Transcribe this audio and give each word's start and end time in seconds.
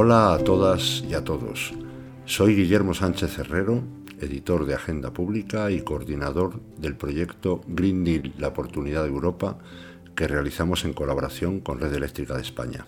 Hola 0.00 0.32
a 0.32 0.38
todas 0.38 1.02
y 1.10 1.14
a 1.14 1.24
todos. 1.24 1.74
Soy 2.24 2.54
Guillermo 2.54 2.94
Sánchez 2.94 3.36
Herrero, 3.40 3.82
editor 4.20 4.64
de 4.64 4.74
Agenda 4.74 5.12
Pública 5.12 5.72
y 5.72 5.80
coordinador 5.80 6.60
del 6.76 6.94
proyecto 6.94 7.62
Green 7.66 8.04
Deal, 8.04 8.32
la 8.38 8.46
oportunidad 8.46 9.02
de 9.02 9.08
Europa, 9.08 9.58
que 10.14 10.28
realizamos 10.28 10.84
en 10.84 10.92
colaboración 10.92 11.58
con 11.58 11.80
Red 11.80 11.92
Eléctrica 11.92 12.36
de 12.36 12.42
España. 12.42 12.86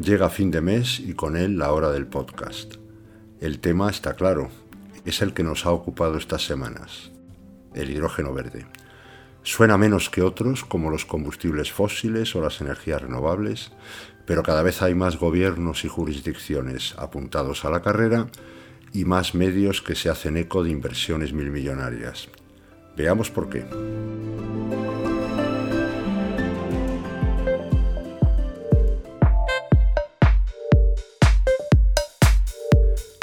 Llega 0.00 0.30
fin 0.30 0.52
de 0.52 0.60
mes 0.60 1.00
y 1.00 1.14
con 1.14 1.36
él 1.36 1.58
la 1.58 1.72
hora 1.72 1.90
del 1.90 2.06
podcast. 2.06 2.76
El 3.40 3.58
tema 3.58 3.90
está 3.90 4.14
claro, 4.14 4.50
es 5.04 5.20
el 5.20 5.34
que 5.34 5.42
nos 5.42 5.66
ha 5.66 5.72
ocupado 5.72 6.16
estas 6.16 6.46
semanas, 6.46 7.10
el 7.74 7.90
hidrógeno 7.90 8.32
verde. 8.32 8.66
Suena 9.50 9.78
menos 9.78 10.10
que 10.10 10.20
otros, 10.20 10.62
como 10.62 10.90
los 10.90 11.06
combustibles 11.06 11.72
fósiles 11.72 12.36
o 12.36 12.42
las 12.42 12.60
energías 12.60 13.00
renovables, 13.00 13.72
pero 14.26 14.42
cada 14.42 14.62
vez 14.62 14.82
hay 14.82 14.94
más 14.94 15.16
gobiernos 15.16 15.86
y 15.86 15.88
jurisdicciones 15.88 16.94
apuntados 16.98 17.64
a 17.64 17.70
la 17.70 17.80
carrera 17.80 18.26
y 18.92 19.06
más 19.06 19.34
medios 19.34 19.80
que 19.80 19.94
se 19.94 20.10
hacen 20.10 20.36
eco 20.36 20.62
de 20.62 20.70
inversiones 20.70 21.32
milmillonarias. 21.32 22.28
Veamos 22.94 23.30
por 23.30 23.48
qué. 23.48 23.64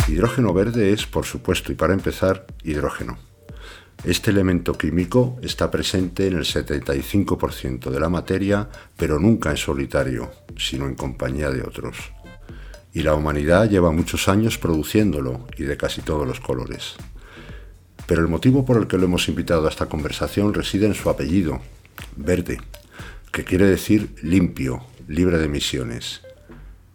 Hidrógeno 0.07 0.55
verde 0.55 0.91
es, 0.91 1.05
por 1.05 1.25
supuesto, 1.25 1.71
y 1.71 1.75
para 1.75 1.93
empezar, 1.93 2.47
hidrógeno. 2.63 3.34
Este 4.05 4.29
elemento 4.29 4.77
químico 4.77 5.39
está 5.41 5.71
presente 5.71 6.27
en 6.27 6.33
el 6.33 6.43
75% 6.43 7.89
de 7.89 7.99
la 7.99 8.07
materia, 8.07 8.69
pero 8.95 9.17
nunca 9.17 9.49
en 9.49 9.57
solitario, 9.57 10.29
sino 10.55 10.85
en 10.85 10.93
compañía 10.93 11.49
de 11.49 11.63
otros. 11.63 12.11
Y 12.93 13.01
la 13.01 13.15
humanidad 13.15 13.67
lleva 13.67 13.91
muchos 13.91 14.29
años 14.29 14.59
produciéndolo 14.59 15.47
y 15.57 15.63
de 15.63 15.75
casi 15.75 16.03
todos 16.03 16.27
los 16.27 16.39
colores. 16.39 16.93
Pero 18.05 18.21
el 18.21 18.27
motivo 18.27 18.63
por 18.63 18.77
el 18.77 18.85
que 18.85 18.99
lo 18.99 19.05
hemos 19.05 19.27
invitado 19.27 19.65
a 19.65 19.71
esta 19.71 19.87
conversación 19.87 20.53
reside 20.53 20.85
en 20.85 20.93
su 20.93 21.09
apellido, 21.09 21.61
verde, 22.15 22.61
que 23.31 23.43
quiere 23.43 23.65
decir 23.65 24.13
limpio, 24.21 24.83
libre 25.07 25.39
de 25.39 25.45
emisiones. 25.45 26.21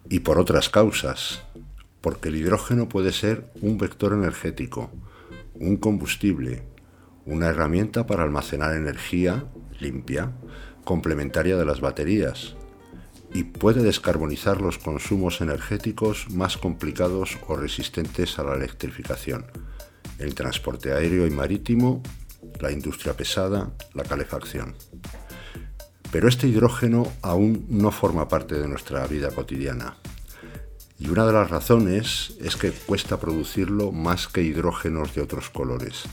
Y 0.09 0.19
por 0.19 0.39
otras 0.39 0.69
causas, 0.69 1.43
porque 1.99 2.29
el 2.29 2.37
hidrógeno 2.37 2.87
puede 2.87 3.11
ser 3.11 3.51
un 3.61 3.77
vector 3.77 4.13
energético, 4.13 4.89
un 5.55 5.75
combustible, 5.75 6.70
una 7.25 7.47
herramienta 7.47 8.07
para 8.07 8.23
almacenar 8.23 8.75
energía 8.75 9.45
limpia, 9.79 10.31
complementaria 10.83 11.57
de 11.57 11.65
las 11.65 11.81
baterías, 11.81 12.55
y 13.33 13.43
puede 13.43 13.81
descarbonizar 13.81 14.61
los 14.61 14.77
consumos 14.77 15.41
energéticos 15.41 16.29
más 16.29 16.57
complicados 16.57 17.37
o 17.47 17.55
resistentes 17.55 18.37
a 18.39 18.43
la 18.43 18.55
electrificación, 18.55 19.45
el 20.19 20.35
transporte 20.35 20.91
aéreo 20.91 21.25
y 21.25 21.31
marítimo, 21.31 22.03
la 22.59 22.71
industria 22.71 23.13
pesada, 23.13 23.71
la 23.93 24.03
calefacción. 24.03 24.75
Pero 26.11 26.27
este 26.27 26.47
hidrógeno 26.47 27.07
aún 27.21 27.65
no 27.69 27.91
forma 27.91 28.27
parte 28.27 28.55
de 28.55 28.67
nuestra 28.67 29.07
vida 29.07 29.31
cotidiana. 29.31 29.95
Y 30.99 31.07
una 31.07 31.25
de 31.25 31.33
las 31.33 31.49
razones 31.49 32.35
es 32.41 32.57
que 32.57 32.71
cuesta 32.71 33.19
producirlo 33.19 33.91
más 33.91 34.27
que 34.27 34.43
hidrógenos 34.43 35.15
de 35.15 35.21
otros 35.21 35.49
colores. 35.49 36.03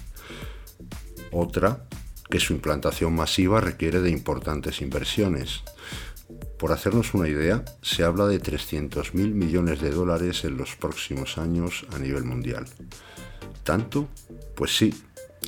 Otra, 1.33 1.85
que 2.31 2.41
su 2.41 2.53
implantación 2.53 3.15
masiva 3.15 3.61
requiere 3.61 4.01
de 4.01 4.11
importantes 4.11 4.81
inversiones. 4.81 5.63
Por 6.59 6.73
hacernos 6.73 7.15
una 7.15 7.29
idea, 7.29 7.65
se 7.83 8.05
habla 8.05 8.27
de 8.27 8.41
300.000 8.41 9.13
millones 9.33 9.81
de 9.81 9.91
dólares 9.91 10.45
en 10.45 10.57
los 10.57 10.77
próximos 10.77 11.39
años 11.39 11.87
a 11.95 11.99
nivel 11.99 12.25
mundial. 12.25 12.67
¿Tanto? 13.65 14.09
Pues 14.55 14.77
sí, 14.77 14.95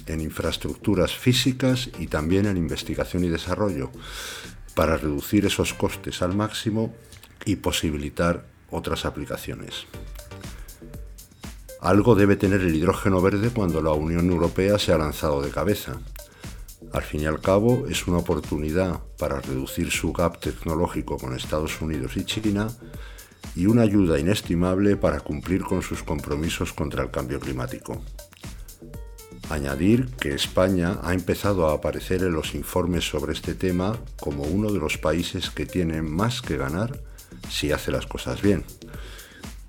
en 0.07 0.21
infraestructuras 0.21 1.13
físicas 1.13 1.91
y 1.99 2.07
también 2.07 2.47
en 2.47 2.57
investigación 2.57 3.25
y 3.25 3.29
desarrollo, 3.29 3.91
para 4.75 4.97
reducir 4.97 5.45
esos 5.45 5.75
costes 5.75 6.23
al 6.23 6.35
máximo 6.35 6.95
y 7.45 7.57
posibilitar 7.57 8.47
otras 8.71 9.05
aplicaciones. 9.05 9.87
Algo 11.81 12.15
debe 12.15 12.37
tener 12.37 12.61
el 12.61 12.75
hidrógeno 12.75 13.23
verde 13.23 13.49
cuando 13.49 13.81
la 13.81 13.93
Unión 13.93 14.31
Europea 14.31 14.79
se 14.79 14.93
ha 14.93 14.99
lanzado 14.99 15.41
de 15.41 15.51
cabeza. 15.51 15.99
Al 16.93 17.03
fin 17.03 17.23
y 17.23 17.27
al 17.27 17.41
cabo, 17.41 17.87
es 17.89 18.07
una 18.07 18.19
oportunidad 18.19 19.01
para 19.19 19.41
reducir 19.41 19.91
su 19.91 20.13
gap 20.13 20.41
tecnológico 20.41 21.17
con 21.17 21.35
Estados 21.35 21.81
Unidos 21.81 22.19
y 22.19 22.25
China 22.25 22.69
y 23.57 23.65
una 23.65 23.83
ayuda 23.83 24.19
inestimable 24.19 24.97
para 24.97 25.21
cumplir 25.21 25.63
con 25.63 25.81
sus 25.81 26.03
compromisos 26.03 26.75
contra 26.75 27.03
el 27.03 27.11
cambio 27.11 27.41
climático. 27.41 28.03
Añadir 29.49 30.11
que 30.21 30.35
España 30.35 30.99
ha 31.03 31.15
empezado 31.15 31.69
a 31.69 31.75
aparecer 31.75 32.23
en 32.23 32.35
los 32.35 32.55
informes 32.55 33.09
sobre 33.09 33.33
este 33.33 33.55
tema 33.55 33.99
como 34.21 34.43
uno 34.43 34.71
de 34.71 34.79
los 34.79 34.99
países 34.99 35.49
que 35.49 35.65
tiene 35.65 36.03
más 36.03 36.43
que 36.43 36.59
ganar 36.59 37.01
si 37.49 37.73
hace 37.73 37.91
las 37.91 38.07
cosas 38.07 38.43
bien. 38.43 38.65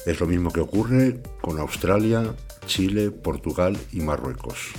Es 0.06 0.20
lo 0.20 0.26
mismo 0.26 0.52
que 0.52 0.62
ocurre 0.62 1.22
con 1.42 1.60
Australia, 1.60 2.36
Chile, 2.66 3.12
Portugal 3.12 3.78
y 3.92 4.02
Marruecos. 4.02 4.72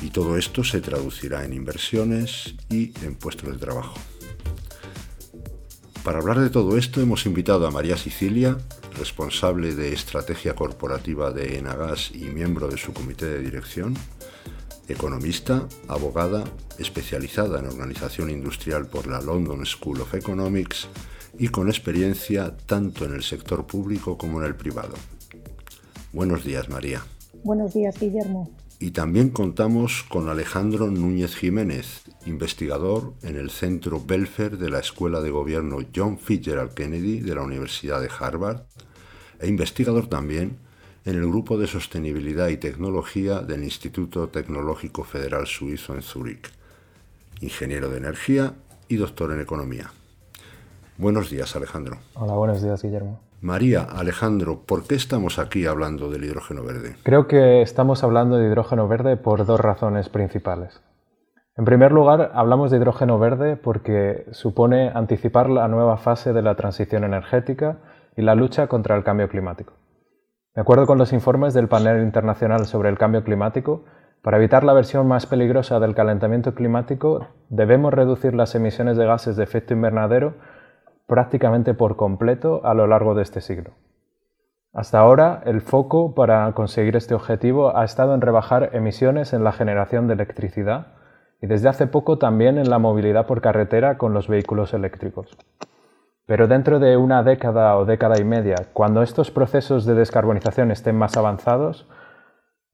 Y 0.00 0.10
todo 0.10 0.36
esto 0.36 0.62
se 0.62 0.80
traducirá 0.80 1.44
en 1.44 1.52
inversiones 1.52 2.54
y 2.70 2.92
en 3.04 3.16
puestos 3.16 3.50
de 3.50 3.58
trabajo. 3.58 3.94
Para 6.04 6.18
hablar 6.18 6.40
de 6.40 6.50
todo 6.50 6.78
esto 6.78 7.00
hemos 7.00 7.26
invitado 7.26 7.66
a 7.66 7.70
María 7.70 7.96
Sicilia, 7.96 8.58
responsable 8.96 9.74
de 9.74 9.92
estrategia 9.92 10.54
corporativa 10.54 11.30
de 11.32 11.58
Enagas 11.58 12.10
y 12.12 12.24
miembro 12.26 12.68
de 12.68 12.76
su 12.76 12.92
comité 12.92 13.26
de 13.26 13.40
dirección, 13.40 13.96
economista, 14.88 15.68
abogada, 15.88 16.44
especializada 16.78 17.58
en 17.58 17.66
organización 17.66 18.30
industrial 18.30 18.86
por 18.86 19.06
la 19.06 19.20
London 19.20 19.64
School 19.66 20.00
of 20.00 20.14
Economics 20.14 20.88
y 21.38 21.48
con 21.48 21.68
experiencia 21.68 22.56
tanto 22.56 23.04
en 23.04 23.14
el 23.14 23.22
sector 23.22 23.66
público 23.66 24.18
como 24.18 24.40
en 24.40 24.46
el 24.46 24.54
privado. 24.54 24.94
Buenos 26.12 26.44
días, 26.44 26.68
María. 26.68 27.02
Buenos 27.42 27.74
días, 27.74 27.98
Guillermo. 27.98 28.50
Y 28.78 28.90
también 28.90 29.30
contamos 29.30 30.04
con 30.08 30.28
Alejandro 30.28 30.90
Núñez 30.90 31.36
Jiménez, 31.36 32.02
investigador 32.26 33.14
en 33.22 33.36
el 33.36 33.50
Centro 33.50 34.02
Belfer 34.04 34.58
de 34.58 34.70
la 34.70 34.80
Escuela 34.80 35.20
de 35.20 35.30
Gobierno 35.30 35.78
John 35.94 36.18
Fitzgerald 36.18 36.74
Kennedy 36.74 37.20
de 37.20 37.34
la 37.34 37.42
Universidad 37.42 38.00
de 38.00 38.10
Harvard 38.18 38.62
e 39.38 39.48
investigador 39.48 40.08
también 40.08 40.58
en 41.04 41.14
el 41.16 41.26
Grupo 41.26 41.58
de 41.58 41.66
Sostenibilidad 41.66 42.48
y 42.48 42.56
Tecnología 42.56 43.40
del 43.40 43.64
Instituto 43.64 44.28
Tecnológico 44.28 45.04
Federal 45.04 45.46
Suizo 45.46 45.94
en 45.94 46.02
Zúrich, 46.02 46.50
ingeniero 47.40 47.88
de 47.88 47.98
energía 47.98 48.54
y 48.88 48.96
doctor 48.96 49.32
en 49.32 49.40
economía. 49.40 49.92
Buenos 50.98 51.30
días, 51.30 51.56
Alejandro. 51.56 51.96
Hola, 52.14 52.34
buenos 52.34 52.62
días, 52.62 52.82
Guillermo. 52.82 53.20
María, 53.40 53.82
Alejandro, 53.82 54.60
¿por 54.66 54.86
qué 54.86 54.94
estamos 54.94 55.38
aquí 55.38 55.66
hablando 55.66 56.10
del 56.10 56.24
hidrógeno 56.24 56.62
verde? 56.62 56.96
Creo 57.02 57.26
que 57.26 57.62
estamos 57.62 58.04
hablando 58.04 58.36
de 58.36 58.46
hidrógeno 58.46 58.86
verde 58.86 59.16
por 59.16 59.44
dos 59.46 59.58
razones 59.58 60.08
principales. 60.08 60.80
En 61.56 61.64
primer 61.64 61.92
lugar, 61.92 62.30
hablamos 62.34 62.70
de 62.70 62.76
hidrógeno 62.76 63.18
verde 63.18 63.56
porque 63.56 64.26
supone 64.30 64.90
anticipar 64.94 65.50
la 65.50 65.66
nueva 65.66 65.96
fase 65.96 66.32
de 66.32 66.42
la 66.42 66.54
transición 66.54 67.04
energética 67.04 67.78
y 68.16 68.22
la 68.22 68.34
lucha 68.34 68.68
contra 68.68 68.96
el 68.96 69.02
cambio 69.02 69.28
climático. 69.28 69.72
De 70.54 70.60
acuerdo 70.60 70.86
con 70.86 70.98
los 70.98 71.12
informes 71.12 71.54
del 71.54 71.68
Panel 71.68 72.02
Internacional 72.02 72.66
sobre 72.66 72.90
el 72.90 72.98
Cambio 72.98 73.24
Climático, 73.24 73.84
para 74.22 74.36
evitar 74.36 74.62
la 74.62 74.72
versión 74.72 75.08
más 75.08 75.26
peligrosa 75.26 75.80
del 75.80 75.94
calentamiento 75.94 76.54
climático, 76.54 77.26
debemos 77.48 77.92
reducir 77.92 78.34
las 78.34 78.54
emisiones 78.54 78.96
de 78.96 79.06
gases 79.06 79.36
de 79.36 79.42
efecto 79.42 79.74
invernadero 79.74 80.34
prácticamente 81.12 81.74
por 81.74 81.96
completo 81.96 82.62
a 82.64 82.72
lo 82.72 82.86
largo 82.86 83.14
de 83.14 83.20
este 83.20 83.42
siglo. 83.42 83.72
Hasta 84.72 84.98
ahora, 84.98 85.42
el 85.44 85.60
foco 85.60 86.14
para 86.14 86.50
conseguir 86.54 86.96
este 86.96 87.12
objetivo 87.12 87.76
ha 87.76 87.84
estado 87.84 88.14
en 88.14 88.22
rebajar 88.22 88.70
emisiones 88.72 89.34
en 89.34 89.44
la 89.44 89.52
generación 89.52 90.06
de 90.06 90.14
electricidad 90.14 90.86
y 91.42 91.48
desde 91.48 91.68
hace 91.68 91.86
poco 91.86 92.16
también 92.16 92.56
en 92.56 92.70
la 92.70 92.78
movilidad 92.78 93.26
por 93.26 93.42
carretera 93.42 93.98
con 93.98 94.14
los 94.14 94.26
vehículos 94.26 94.72
eléctricos. 94.72 95.36
Pero 96.24 96.48
dentro 96.48 96.78
de 96.78 96.96
una 96.96 97.22
década 97.22 97.76
o 97.76 97.84
década 97.84 98.18
y 98.18 98.24
media, 98.24 98.68
cuando 98.72 99.02
estos 99.02 99.30
procesos 99.30 99.84
de 99.84 99.92
descarbonización 99.92 100.70
estén 100.70 100.96
más 100.96 101.18
avanzados, 101.18 101.90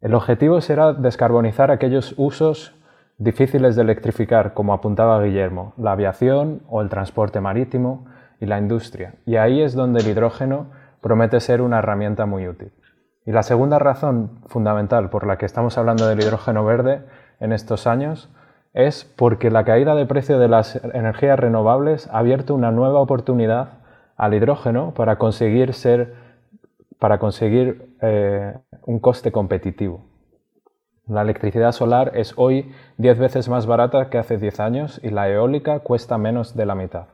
el 0.01 0.15
objetivo 0.15 0.61
será 0.61 0.93
descarbonizar 0.93 1.73
aquellos 1.73 2.15
usos 2.17 2.73
difíciles 3.17 3.75
de 3.75 3.83
electrificar, 3.83 4.55
como 4.55 4.75
apuntaba 4.75 5.21
Guillermo, 5.25 5.75
la 5.77 5.91
aviación 5.91 6.63
o 6.69 6.83
el 6.83 6.89
transporte 6.89 7.41
marítimo, 7.41 8.07
y 8.41 8.47
la 8.47 8.59
industria. 8.59 9.15
Y 9.27 9.37
ahí 9.37 9.63
es 9.63 9.75
donde 9.75 10.01
el 10.01 10.09
hidrógeno 10.09 10.67
promete 11.01 11.41
ser 11.41 11.63
una 11.63 11.79
herramienta 11.79 12.27
muy 12.27 12.49
útil. 12.49 12.73
Y 13.25 13.33
la 13.33 13.43
segunda 13.43 13.79
razón 13.79 14.41
fundamental 14.47 15.11
por 15.11 15.27
la 15.27 15.37
que 15.37 15.47
estamos 15.47 15.77
hablando 15.77 16.07
del 16.07 16.21
hidrógeno 16.21 16.65
verde 16.65 17.03
en 17.41 17.53
estos 17.53 17.87
años 17.87 18.31
es 18.73 19.05
porque 19.05 19.51
la 19.51 19.65
caída 19.65 19.95
de 19.95 20.07
precio 20.07 20.39
de 20.39 20.49
las 20.49 20.77
energías 20.77 21.39
renovables 21.39 22.09
ha 22.09 22.19
abierto 22.19 22.55
una 22.55 22.71
nueva 22.71 23.01
oportunidad 23.01 23.81
al 24.17 24.35
hidrógeno 24.35 24.95
para 24.95 25.17
conseguir 25.17 25.75
ser 25.75 26.29
para 26.99 27.19
conseguir 27.19 27.95
eh, 28.03 28.55
un 28.83 28.99
coste 28.99 29.31
competitivo. 29.31 30.05
La 31.07 31.23
electricidad 31.23 31.73
solar 31.73 32.13
es 32.15 32.35
hoy 32.37 32.73
10 32.99 33.19
veces 33.19 33.49
más 33.49 33.67
barata 33.67 34.11
que 34.11 34.19
hace 34.19 34.37
10 34.37 34.61
años 34.61 35.01
y 35.03 35.11
la 35.11 35.29
eólica 35.29 35.79
cuesta 35.81 36.19
menos 36.19 36.57
de 36.57 36.67
la 36.67 36.75
mitad. 36.75 37.07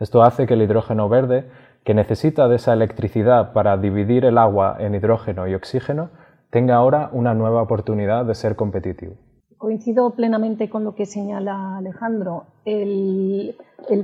Esto 0.00 0.22
hace 0.22 0.46
que 0.46 0.54
el 0.54 0.62
hidrógeno 0.62 1.08
verde, 1.08 1.46
que 1.84 1.94
necesita 1.94 2.48
de 2.48 2.56
esa 2.56 2.72
electricidad 2.72 3.52
para 3.52 3.76
dividir 3.76 4.24
el 4.24 4.38
agua 4.38 4.76
en 4.78 4.94
hidrógeno 4.94 5.48
y 5.48 5.54
oxígeno, 5.54 6.10
tenga 6.50 6.76
ahora 6.76 7.10
una 7.12 7.34
nueva 7.34 7.62
oportunidad 7.62 8.24
de 8.24 8.34
ser 8.34 8.56
competitivo. 8.56 9.14
Coincido 9.58 10.10
plenamente 10.10 10.70
con 10.70 10.84
lo 10.84 10.94
que 10.94 11.04
señala 11.04 11.76
Alejandro. 11.78 12.44
El, 12.64 13.56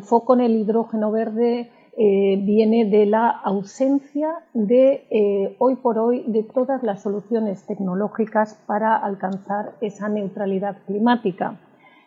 foco 0.02 0.34
en 0.34 0.40
el 0.40 0.56
hidrógeno 0.56 1.12
verde 1.12 1.70
eh, 1.96 2.40
viene 2.42 2.86
de 2.86 3.06
la 3.06 3.30
ausencia 3.30 4.30
de, 4.52 5.06
eh, 5.10 5.54
hoy 5.60 5.76
por 5.76 5.98
hoy, 5.98 6.24
de 6.26 6.42
todas 6.42 6.82
las 6.82 7.02
soluciones 7.02 7.64
tecnológicas 7.66 8.60
para 8.66 8.96
alcanzar 8.96 9.74
esa 9.80 10.08
neutralidad 10.08 10.78
climática, 10.86 11.60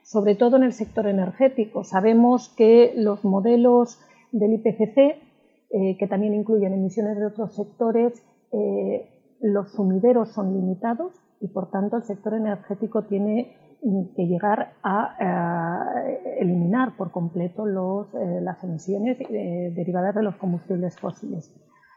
sobre 0.07 0.35
todo 0.35 0.55
en 0.55 0.63
el 0.63 0.73
sector 0.73 1.07
energético. 1.07 1.83
Sabemos 1.83 2.53
que 2.55 2.93
los 2.95 3.23
modelos 3.23 3.99
del 4.31 4.53
IPCC, 4.53 4.97
eh, 4.97 5.97
que 5.99 6.07
también 6.07 6.33
incluyen 6.33 6.73
emisiones 6.73 7.17
de 7.17 7.25
otros 7.25 7.55
sectores, 7.55 8.23
los 9.41 9.73
sumideros 9.73 10.29
son 10.31 10.53
limitados 10.53 11.13
y 11.41 11.49
por 11.49 11.69
tanto 11.69 11.97
el 11.97 12.03
sector 12.03 12.33
energético 12.33 13.03
tiene 13.03 13.55
que 14.15 14.25
llegar 14.25 14.73
a 14.83 15.15
eh, 16.09 16.39
eliminar 16.39 16.97
por 16.97 17.11
completo 17.11 17.65
eh, 17.67 18.41
las 18.41 18.63
emisiones 18.63 19.17
eh, 19.21 19.71
derivadas 19.75 20.15
de 20.15 20.23
los 20.23 20.35
combustibles 20.35 20.97
fósiles. 20.99 21.53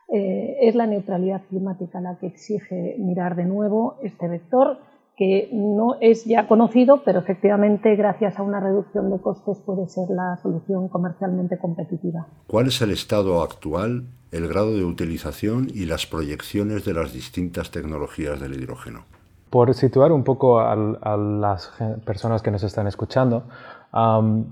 es 0.08 0.74
la 0.74 0.86
neutralidad 0.86 1.42
climática 1.48 2.00
la 2.00 2.18
que 2.18 2.26
exige 2.26 2.96
mirar 2.98 3.36
de 3.36 3.44
nuevo 3.44 3.96
este 4.02 4.28
vector 4.28 4.78
que 5.20 5.50
no 5.52 5.98
es 6.00 6.24
ya 6.24 6.48
conocido, 6.48 7.02
pero 7.04 7.18
efectivamente 7.18 7.94
gracias 7.94 8.38
a 8.38 8.42
una 8.42 8.58
reducción 8.58 9.10
de 9.10 9.20
costes 9.20 9.58
puede 9.58 9.86
ser 9.86 10.08
la 10.08 10.38
solución 10.42 10.88
comercialmente 10.88 11.58
competitiva. 11.58 12.26
¿Cuál 12.46 12.68
es 12.68 12.80
el 12.80 12.90
estado 12.90 13.42
actual, 13.42 14.06
el 14.32 14.48
grado 14.48 14.74
de 14.74 14.82
utilización 14.82 15.68
y 15.74 15.84
las 15.84 16.06
proyecciones 16.06 16.86
de 16.86 16.94
las 16.94 17.12
distintas 17.12 17.70
tecnologías 17.70 18.40
del 18.40 18.54
hidrógeno? 18.54 19.00
Por 19.50 19.74
situar 19.74 20.10
un 20.10 20.24
poco 20.24 20.58
a, 20.58 20.74
las 20.74 21.70
personas 22.06 22.40
que 22.40 22.50
nos 22.50 22.62
están 22.62 22.86
escuchando, 22.86 23.42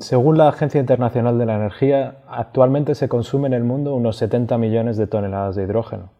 según 0.00 0.36
la 0.36 0.48
Agencia 0.48 0.80
Internacional 0.80 1.38
de 1.38 1.46
la 1.46 1.54
Energía, 1.54 2.18
actualmente 2.28 2.94
se 2.94 3.08
consume 3.08 3.46
en 3.46 3.54
el 3.54 3.64
mundo 3.64 3.94
unos 3.94 4.18
70 4.18 4.58
millones 4.58 4.98
de 4.98 5.06
toneladas 5.06 5.56
de 5.56 5.62
hidrógeno, 5.62 6.10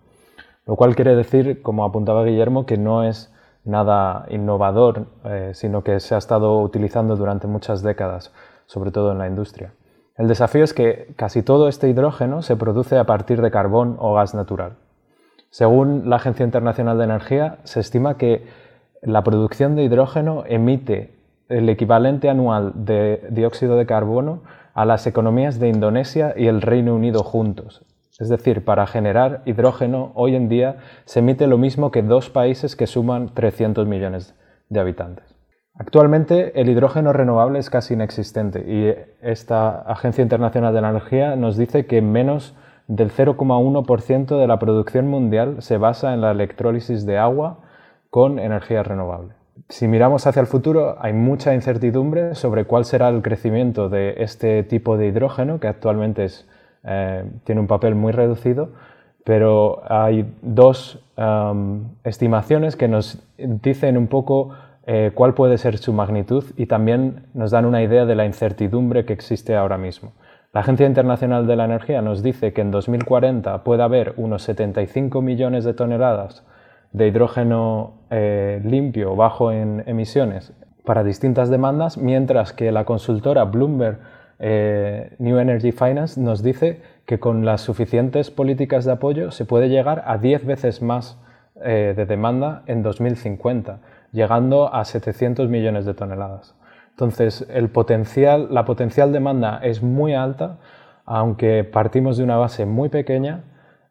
lo 0.65 0.75
cual 0.77 0.97
quiere 0.97 1.15
decir, 1.15 1.61
como 1.61 1.85
apuntaba 1.85 2.25
Guillermo, 2.25 2.65
que 2.65 2.79
no 2.79 3.05
es 3.05 3.31
nada 3.65 4.27
innovador, 4.31 5.07
eh, 5.25 5.51
sino 5.55 5.83
que 5.83 6.01
se 6.01 6.15
ha 6.15 6.19
estado 6.19 6.61
utilizando 6.61 7.17
durante 7.17 7.47
muchas 7.47 7.83
décadas, 7.83 8.33
sobre 8.67 8.91
todo 8.91 9.13
en 9.13 9.19
la 9.19 9.27
industria. 9.27 9.73
El 10.17 10.27
desafío 10.27 10.65
es 10.65 10.75
que 10.75 11.13
casi 11.17 11.43
todo 11.43 11.69
este 11.69 11.89
hidrógeno 11.89 12.43
se 12.43 12.57
produce 12.57 12.99
a 12.99 13.05
partir 13.05 13.41
de 13.41 13.51
carbón 13.51 13.97
o 14.01 14.15
gas 14.15 14.35
natural. 14.35 14.73
Según 15.51 16.11
la 16.11 16.17
Agencia 16.17 16.45
Internacional 16.45 16.99
de 16.99 17.05
Energía, 17.05 17.59
se 17.65 17.81
estima 17.81 18.17
que 18.17 18.47
la 19.01 19.23
producción 19.23 19.77
de 19.77 19.85
hidrógeno 19.85 20.45
emite 20.47 21.15
el 21.49 21.69
equivalente 21.69 22.29
anual 22.29 22.73
de 22.75 23.27
dióxido 23.31 23.77
de 23.77 23.87
carbono 23.87 24.43
a 24.75 24.85
las 24.85 25.07
economías 25.07 25.59
de 25.59 25.69
Indonesia 25.69 26.35
y 26.37 26.47
el 26.47 26.63
Reino 26.63 26.95
Unido 26.95 27.23
juntos, 27.23 27.85
es 28.19 28.29
decir, 28.29 28.65
para 28.65 28.87
generar 28.87 29.43
hidrógeno 29.45 30.11
hoy 30.15 30.35
en 30.35 30.49
día 30.49 30.79
se 31.05 31.21
emite 31.21 31.47
lo 31.47 31.57
mismo 31.57 31.91
que 31.91 32.03
dos 32.03 32.31
países 32.31 32.75
que 32.75 32.87
suman 32.87 33.33
300 33.35 33.87
millones 33.87 34.35
de 34.69 34.81
habitantes. 34.81 35.37
Actualmente 35.75 36.61
el 36.61 36.69
hidrógeno 36.69 37.13
renovable 37.13 37.61
es 37.61 37.71
casi 37.71 37.95
inexistente 37.95 38.65
y 38.67 38.93
esta 39.25 39.83
Agencia 39.83 40.23
Internacional 40.23 40.75
de 40.75 40.81
la 40.81 40.91
Energía 40.91 41.37
nos 41.37 41.57
dice 41.57 41.87
que 41.87 42.03
menos 42.03 42.57
del 42.89 43.13
0,1% 43.13 44.41
de 44.41 44.47
la 44.49 44.59
producción 44.59 45.07
mundial 45.07 45.63
se 45.63 45.79
basa 45.79 46.15
en 46.15 46.21
la 46.21 46.33
electrólisis 46.33 47.07
de 47.07 47.19
agua 47.19 47.61
con 48.11 48.41
energía 48.41 48.83
renovable. 48.83 49.35
Si 49.69 49.87
miramos 49.87 50.27
hacia 50.27 50.41
el 50.41 50.47
futuro, 50.47 50.97
hay 51.01 51.13
mucha 51.13 51.55
incertidumbre 51.55 52.35
sobre 52.35 52.65
cuál 52.65 52.85
será 52.85 53.09
el 53.09 53.23
crecimiento 53.23 53.89
de 53.89 54.15
este 54.19 54.63
tipo 54.63 54.97
de 54.97 55.09
hidrógeno, 55.09 55.61
que 55.61 55.69
actualmente 55.69 56.25
es 56.25 56.49
eh, 56.85 57.25
tiene 57.45 57.61
un 57.61 57.67
papel 57.67 57.95
muy 57.95 58.13
reducido, 58.13 58.71
pero 59.25 59.83
hay 59.89 60.33
dos 60.43 61.05
estimaciones 62.05 62.77
que 62.77 62.87
nos 62.87 63.21
dicen 63.37 63.99
un 63.99 64.07
poco 64.07 64.51
eh, 64.91 65.11
cuál 65.13 65.35
puede 65.35 65.59
ser 65.59 65.77
su 65.77 65.93
magnitud 65.93 66.45
y 66.57 66.65
también 66.65 67.27
nos 67.35 67.51
dan 67.51 67.67
una 67.67 67.83
idea 67.83 68.07
de 68.07 68.15
la 68.15 68.25
incertidumbre 68.25 69.05
que 69.05 69.13
existe 69.13 69.55
ahora 69.55 69.77
mismo. 69.77 70.13
La 70.55 70.61
Agencia 70.61 70.87
Internacional 70.87 71.47
de 71.47 71.57
la 71.57 71.67
Energía 71.67 72.01
nos 72.01 72.23
dice 72.23 72.55
que 72.55 72.63
en 72.63 72.71
2040 72.71 73.65
puede 73.65 73.83
haber 73.83 74.15
unos 74.17 74.45
75 74.45 75.21
millones 75.21 75.65
de 75.65 75.75
toneladas 75.75 76.43
de 76.93 77.07
hidrógeno 77.07 77.99
eh, 78.09 78.63
limpio, 78.65 79.15
bajo 79.15 79.53
en 79.53 79.85
emisiones, 79.87 80.55
para 80.87 81.05
distintas 81.05 81.51
demandas, 81.51 81.99
mientras 81.99 82.55
que 82.55 82.73
la 82.73 82.87
consultora 82.87 83.45
Bloomberg 83.45 83.99
eh, 84.39 85.15
New 85.19 85.39
Energy 85.39 85.73
Finance 85.73 86.21
nos 86.21 86.43
dice 86.43 86.81
que 87.07 87.19
con 87.19 87.45
las 87.45 87.61
suficientes 87.63 88.31
políticas 88.31 88.85
de 88.85 88.93
apoyo 88.93 89.31
se 89.31 89.45
puede 89.45 89.69
llegar 89.69 90.05
a 90.07 90.19
10 90.19 90.47
veces 90.47 90.83
más 90.83 91.19
eh, 91.65 91.95
de 91.97 92.07
demanda 92.07 92.63
en 92.67 92.83
2050, 92.83 93.81
llegando 94.13 94.73
a 94.73 94.85
700 94.85 95.49
millones 95.49 95.87
de 95.87 95.95
toneladas. 95.95 96.55
Entonces, 96.91 97.47
el 97.51 97.69
potencial, 97.69 98.49
la 98.51 98.65
potencial 98.65 99.13
demanda 99.13 99.61
es 99.63 99.83
muy 99.83 100.15
alta, 100.15 100.59
aunque 101.05 101.65
partimos 101.65 102.17
de 102.17 102.25
una 102.25 102.37
base 102.37 102.67
muy 102.67 102.89
pequeña 102.89 103.45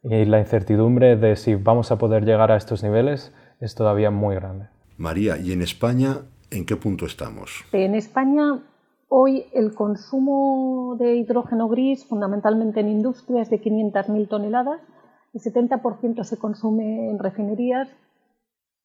y 0.04 0.26
la 0.26 0.40
incertidumbre 0.40 1.18
de 1.18 1.36
si 1.36 1.56
vamos 1.56 1.92
a 1.92 1.98
poder 1.98 2.24
llegar 2.24 2.52
a 2.52 2.58
estos 2.58 2.84
niveles 2.84 3.34
es 3.60 3.76
todavía 3.76 4.12
muy 4.12 4.36
grande. 4.36 4.68
María, 4.98 5.38
¿y 5.38 5.52
en 5.52 5.62
España 5.62 6.18
en 6.52 6.66
qué 6.66 6.76
punto 6.76 7.06
estamos? 7.06 7.66
En 7.72 7.96
España 7.96 8.60
Hoy 9.10 9.46
el 9.54 9.74
consumo 9.74 10.98
de 11.00 11.16
hidrógeno 11.16 11.70
gris, 11.70 12.06
fundamentalmente 12.06 12.82
en 12.82 12.90
industria, 12.90 13.42
es 13.42 13.50
de 13.50 13.62
500.000 13.62 14.28
toneladas. 14.28 14.82
El 15.34 15.42
70% 15.42 16.24
se 16.24 16.38
consume 16.38 17.10
en 17.10 17.18
refinerías 17.18 17.88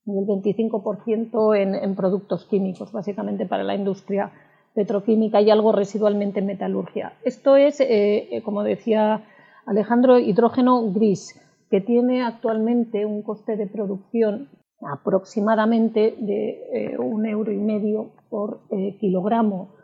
y 0.06 0.16
el 0.16 0.24
25% 0.26 1.56
en, 1.56 1.94
productos 1.96 2.46
químicos, 2.46 2.92
básicamente 2.92 3.46
para 3.46 3.64
la 3.64 3.74
industria 3.74 4.30
petroquímica 4.74 5.40
y 5.40 5.50
algo 5.50 5.72
residualmente 5.72 6.38
en 6.38 6.46
metalurgia. 6.46 7.14
Esto 7.24 7.56
es, 7.56 7.80
eh, 7.80 8.28
eh, 8.30 8.42
como 8.42 8.62
decía 8.62 9.24
Alejandro, 9.66 10.20
hidrógeno 10.20 10.92
gris, 10.92 11.40
que 11.68 11.80
tiene 11.80 12.22
actualmente 12.22 13.06
un 13.06 13.22
coste 13.22 13.56
de 13.56 13.66
producción 13.66 14.50
aproximadamente 14.80 16.14
de 16.18 16.62
eh, 16.72 16.98
un 16.98 17.26
euro 17.26 17.50
y 17.50 17.58
medio 17.58 18.10
por 18.30 18.60
kilogramo 19.00 19.81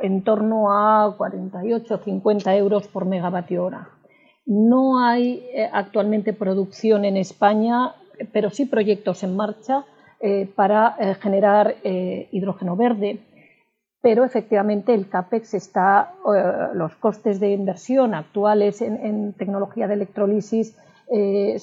en 0.00 0.22
torno 0.22 0.72
a 0.72 1.14
48 1.16 1.94
o 1.94 1.98
50 1.98 2.56
euros 2.56 2.88
por 2.88 3.04
megavatio 3.04 3.64
hora. 3.64 3.88
No 4.46 4.98
hay 4.98 5.46
eh, 5.54 5.68
actualmente 5.72 6.32
producción 6.32 7.04
en 7.04 7.16
España, 7.16 7.94
pero 8.32 8.50
sí 8.50 8.66
proyectos 8.66 9.22
en 9.22 9.36
marcha 9.36 9.84
eh, 10.20 10.46
para 10.54 10.96
eh, 10.98 11.14
generar 11.14 11.76
hidrógeno 11.82 12.76
verde. 12.76 13.20
Pero 14.00 14.24
efectivamente 14.24 14.92
el 14.92 15.08
CAPEX 15.08 15.54
está, 15.54 16.12
los 16.74 16.94
costes 16.96 17.40
de 17.40 17.52
inversión 17.52 18.14
actuales 18.14 18.82
en, 18.82 19.32
tecnología 19.32 19.88
de 19.88 19.94
electrolisis 19.94 20.76
mm, 21.10 21.56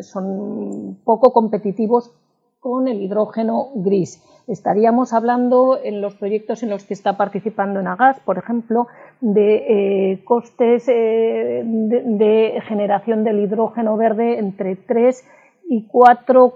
son 0.00 1.00
poco 1.04 1.32
competitivos 1.32 2.12
con 2.62 2.86
el 2.86 3.02
hidrógeno 3.02 3.70
gris. 3.74 4.22
Estaríamos 4.46 5.12
hablando 5.12 5.80
en 5.82 6.00
los 6.00 6.14
proyectos 6.14 6.62
en 6.62 6.70
los 6.70 6.84
que 6.84 6.94
está 6.94 7.16
participando 7.16 7.80
Enagas, 7.80 8.20
por 8.20 8.38
ejemplo, 8.38 8.86
de 9.20 10.12
eh, 10.12 10.24
costes 10.24 10.88
eh, 10.88 11.62
de, 11.64 12.62
generación 12.68 13.24
del 13.24 13.40
hidrógeno 13.40 13.96
verde 13.96 14.38
entre 14.38 14.76
3 14.76 15.24
y 15.70 15.88
4, 15.88 16.52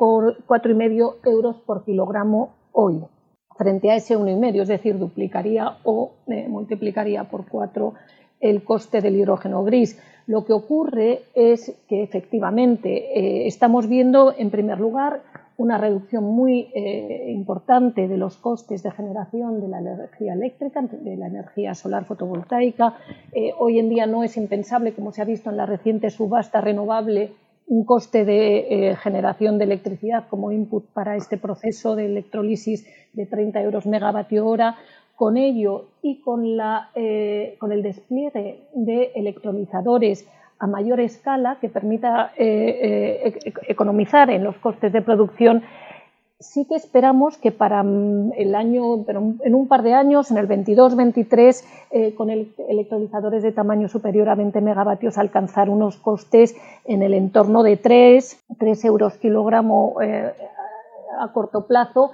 y 0.64 0.74
medio 0.74 1.16
euros 1.24 1.56
por 1.66 1.84
kilogramo 1.84 2.54
hoy, 2.70 3.02
frente 3.56 3.90
a 3.90 3.96
ese 3.96 4.16
1,5, 4.16 4.62
es 4.62 4.68
decir, 4.68 4.98
duplicaría 4.98 5.78
o 5.82 6.12
eh, 6.28 6.46
multiplicaría 6.48 7.24
por 7.24 7.46
4 7.48 7.94
el 8.38 8.62
coste 8.62 9.00
del 9.00 9.16
hidrógeno 9.16 9.64
gris. 9.64 10.00
Lo 10.28 10.44
que 10.44 10.52
ocurre 10.52 11.22
es 11.34 11.74
que 11.88 12.02
efectivamente 12.02 13.46
estamos 13.46 13.88
viendo, 13.88 14.34
en 14.36 14.50
primer 14.50 14.80
lugar, 14.80 15.22
una 15.58 15.78
reducción 15.78 16.24
muy 16.24 16.68
eh, 16.74 17.26
importante 17.28 18.08
de 18.08 18.16
los 18.16 18.36
costes 18.36 18.82
de 18.82 18.90
generación 18.90 19.60
de 19.60 19.68
la 19.68 19.78
energía 19.78 20.34
eléctrica, 20.34 20.82
de 20.82 21.16
la 21.16 21.28
energía 21.28 21.74
solar 21.74 22.04
fotovoltaica. 22.04 22.94
Eh, 23.32 23.52
hoy 23.58 23.78
en 23.78 23.88
día 23.88 24.06
no 24.06 24.22
es 24.22 24.36
impensable, 24.36 24.92
como 24.92 25.12
se 25.12 25.22
ha 25.22 25.24
visto 25.24 25.50
en 25.50 25.56
la 25.56 25.66
reciente 25.66 26.10
subasta 26.10 26.60
renovable, 26.60 27.32
un 27.68 27.84
coste 27.84 28.24
de 28.24 28.90
eh, 28.90 28.96
generación 28.96 29.58
de 29.58 29.64
electricidad 29.64 30.28
como 30.28 30.52
input 30.52 30.84
para 30.92 31.16
este 31.16 31.36
proceso 31.36 31.96
de 31.96 32.06
electrolisis 32.06 32.86
de 33.12 33.26
30 33.26 33.60
euros 33.62 33.86
megavatio 33.86 34.46
hora. 34.46 34.76
Con 35.16 35.38
ello 35.38 35.86
y 36.02 36.20
con, 36.20 36.58
la, 36.58 36.90
con 37.58 37.72
el 37.72 37.82
despliegue 37.82 38.64
de 38.74 39.12
electrolizadores 39.14 40.28
a 40.58 40.66
mayor 40.66 41.00
escala 41.00 41.58
que 41.60 41.68
permita 41.68 42.32
eh, 42.36 43.38
eh, 43.44 43.52
economizar 43.68 44.30
en 44.30 44.44
los 44.44 44.56
costes 44.56 44.92
de 44.92 45.02
producción, 45.02 45.62
sí 46.38 46.66
que 46.66 46.76
esperamos 46.76 47.36
que 47.38 47.52
para 47.52 47.82
mm, 47.82 48.32
el 48.36 48.54
año, 48.54 49.04
en 49.44 49.54
un 49.54 49.68
par 49.68 49.82
de 49.82 49.94
años, 49.94 50.30
en 50.30 50.38
el 50.38 50.48
22-23, 50.48 51.64
eh, 51.90 52.14
con 52.14 52.30
electrolizadores 52.30 53.42
de 53.42 53.52
tamaño 53.52 53.88
superior 53.88 54.28
a 54.28 54.34
20 54.34 54.60
megavatios, 54.60 55.18
alcanzar 55.18 55.68
unos 55.68 55.96
costes 55.98 56.56
en 56.84 57.02
el 57.02 57.14
entorno 57.14 57.62
de 57.62 57.76
3, 57.76 58.44
3 58.58 58.84
euros 58.86 59.14
kilogramo 59.18 59.96
a 61.20 61.32
corto 61.32 61.66
plazo, 61.66 62.12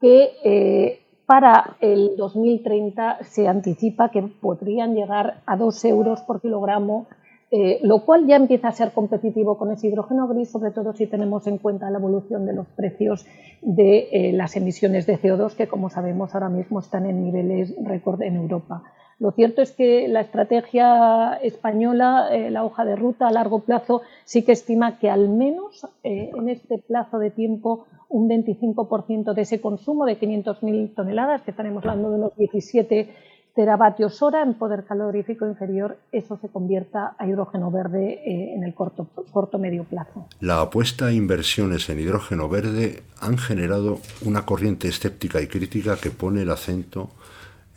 que 0.00 1.00
para 1.26 1.76
el 1.80 2.16
2030 2.16 3.24
se 3.24 3.48
anticipa 3.48 4.10
que 4.10 4.22
podrían 4.22 4.94
llegar 4.94 5.42
a 5.46 5.56
2 5.56 5.84
euros 5.86 6.20
por 6.22 6.40
kilogramo 6.40 7.06
eh, 7.50 7.78
lo 7.82 8.04
cual 8.04 8.26
ya 8.26 8.34
empieza 8.34 8.68
a 8.68 8.72
ser 8.72 8.92
competitivo 8.92 9.56
con 9.56 9.70
ese 9.70 9.86
hidrógeno 9.86 10.26
gris, 10.26 10.50
sobre 10.50 10.72
todo 10.72 10.92
si 10.92 11.06
tenemos 11.06 11.46
en 11.46 11.58
cuenta 11.58 11.90
la 11.90 11.98
evolución 11.98 12.44
de 12.44 12.52
los 12.52 12.66
precios 12.66 13.24
de 13.62 14.08
eh, 14.10 14.32
las 14.32 14.56
emisiones 14.56 15.06
de 15.06 15.16
CO2, 15.16 15.54
que 15.54 15.68
como 15.68 15.88
sabemos 15.88 16.34
ahora 16.34 16.48
mismo 16.48 16.80
están 16.80 17.06
en 17.06 17.22
niveles 17.22 17.72
récord 17.84 18.20
en 18.22 18.34
Europa. 18.34 18.82
Lo 19.20 19.30
cierto 19.30 19.62
es 19.62 19.70
que 19.70 20.08
la 20.08 20.20
estrategia 20.22 21.34
española, 21.34 22.28
eh, 22.32 22.50
la 22.50 22.64
hoja 22.64 22.84
de 22.84 22.96
ruta 22.96 23.28
a 23.28 23.32
largo 23.32 23.60
plazo, 23.60 24.02
sí 24.24 24.44
que 24.44 24.52
estima 24.52 24.98
que 24.98 25.08
al 25.08 25.28
menos 25.28 25.88
en 26.02 26.48
este 26.48 26.78
plazo 26.78 27.18
de 27.18 27.30
tiempo 27.30 27.86
un 28.08 28.28
25% 28.28 29.34
de 29.34 29.42
ese 29.42 29.60
consumo 29.60 30.04
de 30.04 30.18
500.000 30.18 30.94
toneladas, 30.94 31.42
que 31.42 31.52
estaremos 31.52 31.84
hablando 31.84 32.10
de 32.10 32.16
unos 32.16 32.36
17 32.36 33.08
teravatios 33.56 34.22
hora 34.22 34.42
en 34.42 34.54
poder 34.54 34.84
calorífico 34.84 35.46
inferior, 35.46 35.98
eso 36.12 36.38
se 36.40 36.48
convierta 36.48 37.16
a 37.18 37.26
hidrógeno 37.26 37.70
verde 37.70 38.20
eh, 38.24 38.54
en 38.54 38.62
el 38.62 38.74
corto, 38.74 39.08
corto 39.32 39.58
medio 39.58 39.84
plazo. 39.84 40.28
La 40.40 40.60
apuesta 40.60 41.06
a 41.06 41.12
inversiones 41.12 41.88
en 41.88 41.98
hidrógeno 41.98 42.50
verde 42.50 43.02
han 43.18 43.38
generado 43.38 43.98
una 44.22 44.44
corriente 44.44 44.88
escéptica 44.88 45.40
y 45.40 45.46
crítica 45.46 45.96
que 45.96 46.10
pone 46.10 46.42
el 46.42 46.50
acento 46.50 47.08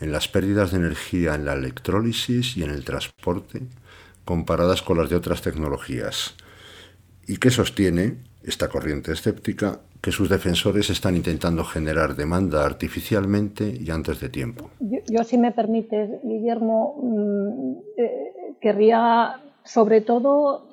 en 0.01 0.12
las 0.12 0.27
pérdidas 0.27 0.71
de 0.71 0.79
energía 0.79 1.33
en 1.33 1.45
la 1.45 1.53
electrólisis 1.53 2.57
y 2.57 2.63
en 2.63 2.71
el 2.71 2.83
transporte 2.83 3.62
comparadas 4.25 4.81
con 4.81 4.98
las 4.98 5.09
de 5.09 5.15
otras 5.15 5.41
tecnologías, 5.41 6.36
y 7.25 7.38
que 7.38 7.50
sostiene 7.50 8.17
esta 8.43 8.67
corriente 8.67 9.12
escéptica 9.12 9.79
que 10.01 10.11
sus 10.11 10.29
defensores 10.29 10.89
están 10.89 11.15
intentando 11.15 11.63
generar 11.63 12.15
demanda 12.15 12.65
artificialmente 12.65 13.73
y 13.79 13.89
antes 13.91 14.19
de 14.21 14.29
tiempo. 14.29 14.69
Yo, 14.79 15.23
si 15.23 15.37
me 15.37 15.51
permites, 15.51 16.09
Guillermo, 16.23 16.95
mm, 17.01 17.77
eh, 17.97 18.55
querría 18.61 19.41
sobre 19.63 20.01
todo 20.01 20.67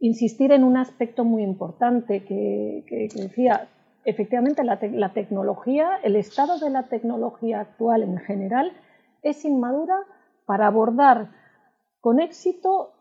insistir 0.00 0.52
en 0.52 0.64
un 0.64 0.76
aspecto 0.76 1.24
muy 1.24 1.42
importante 1.42 2.24
que, 2.24 3.08
decía, 3.14 3.68
efectivamente 4.04 4.64
la, 4.64 4.78
la, 4.82 5.12
tecnología, 5.12 6.00
el 6.02 6.16
estado 6.16 6.58
de 6.58 6.70
la 6.70 6.88
tecnología 6.88 7.60
actual 7.60 8.02
en 8.02 8.18
general 8.18 8.72
es 9.22 9.44
inmadura 9.44 9.96
para 10.44 10.66
abordar 10.66 11.30
con 12.00 12.20
éxito 12.20 12.94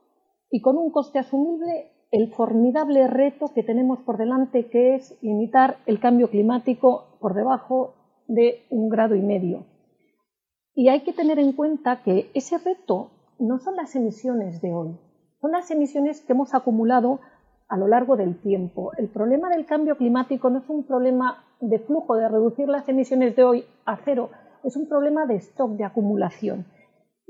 y 0.51 0.61
con 0.61 0.77
un 0.77 0.91
coste 0.91 1.17
asumible 1.17 1.91
el 2.11 2.33
formidable 2.33 3.07
reto 3.07 3.53
que 3.53 3.63
tenemos 3.63 3.99
por 3.99 4.17
delante, 4.17 4.67
que 4.67 4.95
es 4.95 5.17
limitar 5.21 5.77
el 5.85 5.99
cambio 5.99 6.29
climático 6.29 7.17
por 7.19 7.33
debajo 7.33 7.93
de 8.27 8.65
un 8.69 8.89
grado 8.89 9.15
y 9.15 9.21
medio. 9.21 9.65
Y 10.75 10.89
hay 10.89 11.01
que 11.01 11.13
tener 11.13 11.39
en 11.39 11.53
cuenta 11.53 12.03
que 12.03 12.29
ese 12.33 12.57
reto 12.57 13.11
no 13.39 13.59
son 13.59 13.75
las 13.75 13.95
emisiones 13.95 14.61
de 14.61 14.73
hoy, 14.73 14.97
son 15.39 15.51
las 15.51 15.71
emisiones 15.71 16.21
que 16.21 16.33
hemos 16.33 16.53
acumulado 16.53 17.19
a 17.67 17.77
lo 17.77 17.87
largo 17.87 18.17
del 18.17 18.39
tiempo. 18.41 18.91
El 18.97 19.07
problema 19.07 19.49
del 19.49 19.65
cambio 19.65 19.95
climático 19.95 20.49
no 20.49 20.59
es 20.59 20.69
un 20.69 20.83
problema 20.83 21.45
de 21.61 21.79
flujo, 21.79 22.15
de 22.15 22.27
reducir 22.27 22.67
las 22.67 22.87
emisiones 22.89 23.35
de 23.35 23.43
hoy 23.43 23.65
a 23.85 23.97
cero, 24.03 24.29
es 24.63 24.75
un 24.75 24.87
problema 24.87 25.25
de 25.25 25.35
stock, 25.35 25.71
de 25.71 25.85
acumulación. 25.85 26.65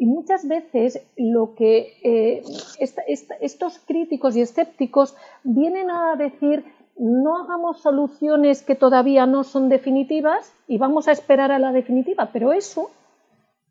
Y 0.02 0.08
muchas 0.08 0.48
veces 0.48 1.00
lo 1.16 1.54
que 1.54 1.94
eh, 2.02 2.42
estos 3.40 3.78
críticos 3.86 4.36
y 4.36 4.42
escépticos 4.42 5.16
vienen 5.44 5.92
a 5.92 6.16
decir 6.16 6.66
no 6.98 7.38
hagamos 7.38 7.82
soluciones 7.82 8.64
que 8.64 8.74
todavía 8.74 9.28
no 9.28 9.44
son 9.44 9.70
definitivas 9.70 10.56
y 10.68 10.80
vamos 10.80 11.08
a 11.08 11.12
esperar 11.12 11.52
a 11.52 11.60
la 11.60 11.72
definitiva, 11.72 12.32
pero 12.34 12.52
eso, 12.52 12.90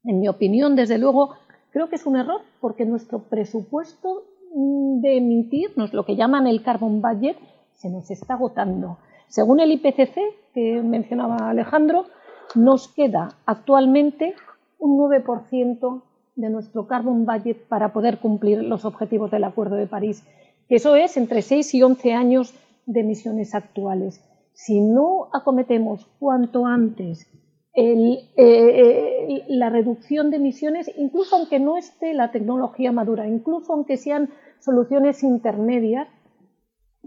en 0.05 0.21
mi 0.21 0.29
opinión, 0.29 0.77
desde 0.77 0.99
luego, 0.99 1.35
creo 1.73 1.89
que 1.89 1.97
es 1.97 2.07
un 2.07 2.15
error 2.15 2.43
porque 2.61 2.85
nuestro 2.85 3.19
presupuesto 3.25 4.23
de 4.55 5.17
emitirnos, 5.17 5.93
lo 5.93 6.05
que 6.07 6.15
llaman 6.15 6.47
el 6.47 6.63
carbon 6.63 7.03
budget, 7.03 7.39
se 7.75 7.91
nos 7.91 8.09
está 8.09 8.35
agotando. 8.35 8.99
Según 9.27 9.59
el 9.59 9.73
IPCC, 9.73 10.15
que 10.55 10.81
mencionaba 10.81 11.51
Alejandro, 11.51 12.07
nos 12.55 12.87
queda 12.87 13.31
actualmente 13.47 14.37
un 14.79 14.97
9% 14.97 16.03
de 16.41 16.51
nuestro 16.51 16.87
carbon 16.87 17.25
budget 17.25 17.67
para 17.69 17.93
poder 17.93 18.19
cumplir 18.19 18.63
los 18.63 18.85
objetivos 18.85 19.31
del 19.31 19.45
Acuerdo 19.45 19.77
de 19.77 19.87
París, 19.87 20.25
eso 20.69 20.97
es 20.97 21.17
entre 21.17 21.43
6 21.43 21.75
y 21.75 21.83
11 21.83 22.13
años 22.13 22.55
de 22.87 23.01
emisiones 23.01 23.55
actuales. 23.55 24.23
Si 24.53 24.81
no 24.81 25.29
acometemos 25.33 26.07
cuanto 26.19 26.67
antes 26.67 27.27
eh, 27.75 28.31
eh, 28.37 29.45
la 29.49 29.71
reducción 29.71 30.31
de 30.31 30.37
emisiones, 30.37 30.91
incluso 30.97 31.37
aunque 31.37 31.61
no 31.61 31.77
esté 31.77 32.15
la 32.15 32.31
tecnología 32.31 32.93
madura, 32.93 33.27
incluso 33.27 33.73
aunque 33.73 33.97
sean 33.97 34.31
soluciones 34.59 35.23
intermedias, 35.23 36.09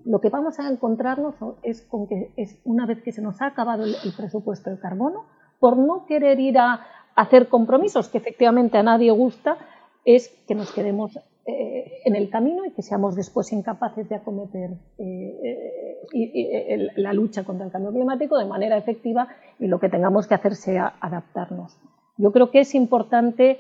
lo 0.06 0.20
que 0.20 0.30
vamos 0.30 0.60
a 0.60 0.70
encontrarnos 0.70 1.36
es 1.62 1.88
que 2.10 2.32
es 2.36 2.60
una 2.64 2.86
vez 2.86 3.02
que 3.04 3.12
se 3.12 3.22
nos 3.22 3.42
ha 3.42 3.48
acabado 3.48 3.86
el 3.86 4.14
presupuesto 4.18 4.70
de 4.70 4.80
carbono, 4.80 5.26
por 5.60 5.78
no 5.78 6.06
querer 6.06 6.40
ir 6.40 6.58
a, 6.58 6.82
hacer 7.16 7.48
compromisos 7.48 8.10
que 8.10 8.18
efectivamente 8.18 8.78
a 8.78 8.84
nadie 8.84 9.12
gusta 9.12 9.58
es 10.06 10.30
que 10.48 10.56
nos 10.56 10.72
quedemos 10.72 11.18
eh, 11.46 12.00
en 12.06 12.16
el 12.16 12.30
camino 12.30 12.66
y 12.66 12.72
que 12.72 12.82
seamos 12.82 13.16
después 13.16 13.52
incapaces 13.52 14.08
de 14.08 14.16
acometer 14.16 14.72
eh, 14.98 16.00
eh, 16.14 16.88
la 16.96 17.12
lucha 17.12 17.44
contra 17.44 17.66
el 17.66 17.72
cambio 17.72 17.92
climático 17.92 18.38
de 18.38 18.46
manera 18.46 18.78
efectiva 18.78 19.28
y 19.60 19.68
lo 19.68 19.78
que 19.78 19.90
tengamos 19.90 20.26
que 20.26 20.36
hacer 20.36 20.56
sea 20.56 20.94
adaptarnos. 21.02 21.78
Yo 22.16 22.32
creo 22.32 22.50
que 22.50 22.62
es 22.62 22.76
importante, 22.76 23.58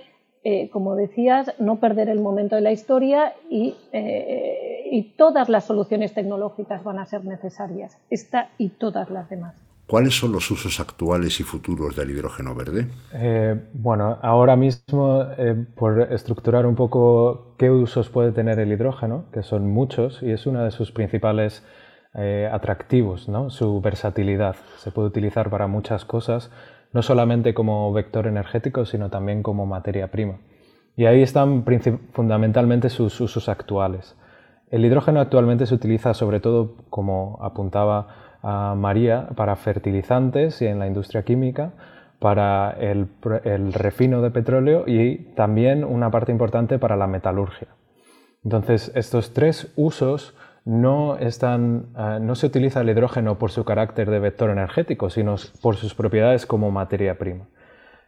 como 0.71 0.95
decías, 0.95 1.55
no 1.59 1.79
perder 1.79 2.07
el 2.09 2.19
momento 2.19 2.55
de 2.55 2.61
la 2.61 2.71
historia 2.71 3.33
y 3.49 5.15
todas 5.17 5.49
las 5.49 5.65
soluciones 5.65 6.13
tecnológicas 6.13 6.83
van 6.83 6.99
a 6.99 7.05
ser 7.05 7.25
necesarias, 7.25 7.97
esta 8.09 8.51
y 8.57 8.69
todas 8.69 9.09
las 9.09 9.27
demás. 9.29 9.55
¿Cuáles 9.87 10.17
son 10.17 10.31
los 10.31 10.49
usos 10.49 10.79
actuales 10.79 11.39
y 11.39 11.43
futuros 11.43 11.95
del 11.95 12.09
hidrógeno 12.11 12.55
verde? 12.55 12.87
Eh, 13.13 13.59
bueno, 13.73 14.17
ahora 14.21 14.55
mismo, 14.55 15.25
eh, 15.37 15.55
por 15.75 16.01
estructurar 16.13 16.65
un 16.65 16.75
poco 16.75 17.55
qué 17.57 17.69
usos 17.69 18.09
puede 18.09 18.31
tener 18.31 18.59
el 18.59 18.71
hidrógeno, 18.71 19.25
que 19.33 19.43
son 19.43 19.69
muchos 19.69 20.23
y 20.23 20.31
es 20.31 20.47
uno 20.47 20.63
de 20.63 20.71
sus 20.71 20.91
principales 20.91 21.63
eh, 22.15 22.49
atractivos, 22.51 23.27
¿no? 23.27 23.49
su 23.49 23.81
versatilidad. 23.81 24.55
Se 24.77 24.91
puede 24.91 25.09
utilizar 25.09 25.49
para 25.49 25.67
muchas 25.67 26.05
cosas, 26.05 26.49
no 26.93 27.01
solamente 27.01 27.53
como 27.53 27.91
vector 27.91 28.27
energético, 28.27 28.85
sino 28.85 29.09
también 29.09 29.43
como 29.43 29.65
materia 29.65 30.11
prima. 30.11 30.37
Y 30.95 31.05
ahí 31.05 31.21
están 31.21 31.65
fundamentalmente 32.13 32.89
sus 32.89 33.19
usos 33.19 33.49
actuales. 33.49 34.15
El 34.69 34.85
hidrógeno 34.85 35.19
actualmente 35.19 35.65
se 35.65 35.75
utiliza 35.75 36.13
sobre 36.13 36.39
todo, 36.39 36.75
como 36.89 37.39
apuntaba 37.41 38.22
a 38.43 38.75
María 38.75 39.29
para 39.35 39.55
fertilizantes 39.55 40.61
y 40.61 40.67
en 40.67 40.77
la 40.77 40.87
industria 40.87 41.23
química, 41.23 41.71
para 42.19 42.71
el, 42.79 43.09
refino 43.73 44.21
de 44.21 44.31
petróleo 44.31 44.85
y 44.87 45.33
también 45.35 45.83
una 45.83 46.09
parte 46.09 46.31
importante 46.31 46.79
para 46.79 46.95
la 46.95 47.07
metalurgia. 47.07 47.67
Entonces, 48.45 48.93
estos 48.95 49.33
tres 49.33 49.73
usos 49.75 50.33
no, 50.63 51.17
están, 51.17 51.87
eh, 51.97 52.19
no 52.21 52.35
se 52.35 52.47
utiliza 52.47 52.79
el 52.79 52.89
hidrógeno 52.89 53.37
por 53.37 53.51
su 53.51 53.65
carácter 53.65 54.09
de 54.09 54.19
vector 54.19 54.49
energético, 54.49 55.09
sino 55.09 55.35
por 55.61 55.75
sus 55.75 55.95
propiedades 55.95 56.45
como 56.45 56.71
materia 56.71 57.17
prima. 57.17 57.47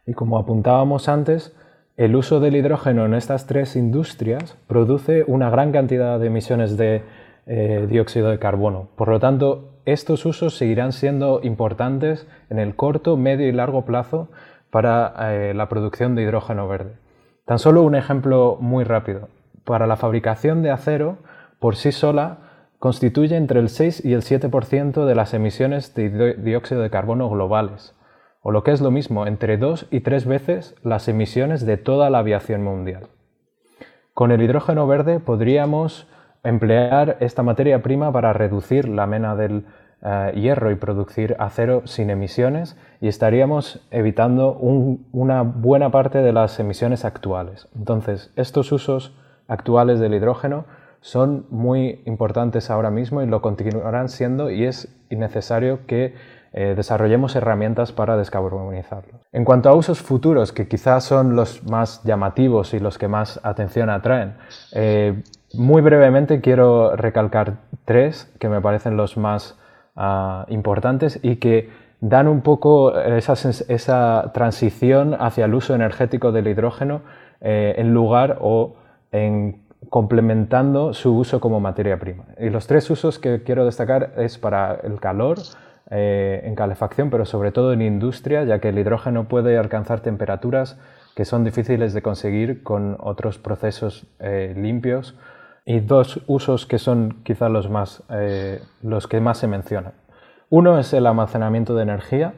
Y 0.06 0.14
como 0.14 0.38
apuntábamos 0.38 1.10
antes, 1.10 1.54
el 1.98 2.16
uso 2.16 2.40
del 2.40 2.56
hidrógeno 2.56 3.04
en 3.04 3.12
estas 3.12 3.46
tres 3.46 3.76
industrias 3.76 4.56
produce 4.66 5.24
una 5.26 5.50
gran 5.50 5.72
cantidad 5.72 6.18
de 6.18 6.26
emisiones 6.26 6.78
de 6.78 7.02
eh, 7.46 7.86
dióxido 7.88 8.30
de 8.30 8.38
carbono. 8.38 8.88
Por 8.96 9.08
lo 9.08 9.20
tanto, 9.20 9.75
estos 9.86 10.26
usos 10.26 10.56
seguirán 10.56 10.92
siendo 10.92 11.40
importantes 11.42 12.26
en 12.50 12.58
el 12.58 12.76
corto, 12.76 13.16
medio 13.16 13.48
y 13.48 13.52
largo 13.52 13.84
plazo 13.84 14.28
para 14.70 15.14
eh, 15.32 15.54
la 15.54 15.68
producción 15.68 16.14
de 16.14 16.22
hidrógeno 16.22 16.68
verde. 16.68 16.96
Tan 17.44 17.58
solo 17.58 17.82
un 17.82 17.94
ejemplo 17.94 18.58
muy 18.60 18.84
rápido. 18.84 19.28
Para 19.64 19.86
la 19.86 19.96
fabricación 19.96 20.62
de 20.62 20.70
acero, 20.70 21.18
por 21.60 21.76
sí 21.76 21.92
sola, 21.92 22.38
constituye 22.78 23.36
entre 23.36 23.60
el 23.60 23.68
6 23.68 24.04
y 24.04 24.12
el 24.12 24.22
7% 24.22 25.06
de 25.06 25.14
las 25.14 25.32
emisiones 25.34 25.94
de 25.94 26.34
dióxido 26.34 26.82
de 26.82 26.90
carbono 26.90 27.30
globales, 27.30 27.94
o 28.42 28.50
lo 28.50 28.64
que 28.64 28.72
es 28.72 28.80
lo 28.80 28.90
mismo, 28.90 29.26
entre 29.26 29.56
dos 29.56 29.86
y 29.90 30.00
tres 30.00 30.26
veces 30.26 30.74
las 30.82 31.08
emisiones 31.08 31.64
de 31.64 31.76
toda 31.76 32.10
la 32.10 32.18
aviación 32.18 32.62
mundial. 32.62 33.08
Con 34.14 34.32
el 34.32 34.42
hidrógeno 34.42 34.86
verde 34.86 35.20
podríamos 35.20 36.08
emplear 36.48 37.16
esta 37.20 37.42
materia 37.42 37.82
prima 37.82 38.12
para 38.12 38.32
reducir 38.32 38.88
la 38.88 39.06
mena 39.06 39.34
del 39.34 39.66
eh, 40.02 40.32
hierro 40.36 40.70
y 40.70 40.76
producir 40.76 41.36
acero 41.38 41.82
sin 41.86 42.10
emisiones 42.10 42.76
y 43.00 43.08
estaríamos 43.08 43.86
evitando 43.90 44.52
una 44.52 45.42
buena 45.42 45.90
parte 45.90 46.18
de 46.18 46.32
las 46.32 46.60
emisiones 46.60 47.04
actuales. 47.04 47.68
Entonces, 47.74 48.32
estos 48.36 48.70
usos 48.72 49.14
actuales 49.48 49.98
del 49.98 50.14
hidrógeno 50.14 50.64
son 51.00 51.46
muy 51.50 52.02
importantes 52.04 52.70
ahora 52.70 52.90
mismo 52.90 53.22
y 53.22 53.26
lo 53.26 53.40
continuarán 53.40 54.08
siendo 54.08 54.50
y 54.50 54.64
es 54.64 54.88
necesario 55.10 55.86
que 55.86 56.14
eh, 56.52 56.74
desarrollemos 56.74 57.36
herramientas 57.36 57.92
para 57.92 58.16
descarbonizarlo. 58.16 59.20
En 59.32 59.44
cuanto 59.44 59.68
a 59.68 59.74
usos 59.74 60.00
futuros, 60.00 60.52
que 60.52 60.68
quizás 60.68 61.04
son 61.04 61.36
los 61.36 61.64
más 61.64 62.02
llamativos 62.04 62.72
y 62.74 62.80
los 62.80 62.96
que 62.96 63.08
más 63.08 63.40
atención 63.42 63.90
atraen, 63.90 64.36
eh, 64.72 65.22
muy 65.56 65.82
brevemente 65.82 66.40
quiero 66.40 66.96
recalcar 66.96 67.54
tres 67.84 68.32
que 68.38 68.48
me 68.48 68.60
parecen 68.60 68.96
los 68.96 69.16
más 69.16 69.58
ah, 69.94 70.46
importantes 70.48 71.18
y 71.22 71.36
que 71.36 71.70
dan 72.00 72.28
un 72.28 72.42
poco 72.42 72.98
esa, 72.98 74.30
transición 74.32 75.16
hacia 75.18 75.46
el 75.46 75.54
uso 75.54 75.74
energético 75.74 76.32
del 76.32 76.48
hidrógeno 76.48 77.02
eh, 77.40 77.74
en 77.78 77.94
lugar 77.94 78.38
o 78.40 78.76
en 79.12 79.62
complementando 79.88 80.92
su 80.94 81.16
uso 81.16 81.40
como 81.40 81.60
materia 81.60 81.98
prima. 81.98 82.24
Y 82.38 82.50
los 82.50 82.66
tres 82.66 82.90
usos 82.90 83.18
que 83.18 83.42
quiero 83.42 83.64
destacar 83.64 84.12
es 84.16 84.36
para 84.38 84.74
el 84.82 85.00
calor, 85.00 85.38
eh, 85.90 86.42
en 86.44 86.56
calefacción, 86.56 87.10
pero 87.10 87.24
sobre 87.24 87.52
todo 87.52 87.72
en 87.72 87.80
industria, 87.80 88.42
ya 88.42 88.58
que 88.58 88.70
el 88.70 88.78
hidrógeno 88.78 89.28
puede 89.28 89.56
alcanzar 89.56 90.00
temperaturas 90.00 90.78
que 91.14 91.24
son 91.24 91.44
difíciles 91.44 91.94
de 91.94 92.02
conseguir 92.02 92.62
con 92.62 92.96
otros 93.00 93.38
procesos 93.38 94.06
eh, 94.18 94.52
limpios. 94.56 95.16
Y 95.66 95.80
dos 95.80 96.22
usos 96.26 96.64
que 96.64 96.78
son 96.78 97.22
quizá 97.24 97.50
los, 97.50 97.68
más, 97.68 98.02
eh, 98.08 98.62
los 98.82 99.06
que 99.06 99.20
más 99.20 99.36
se 99.36 99.48
mencionan. 99.48 99.92
Uno 100.48 100.78
es 100.78 100.94
el 100.94 101.06
almacenamiento 101.06 101.74
de 101.74 101.82
energía. 101.82 102.34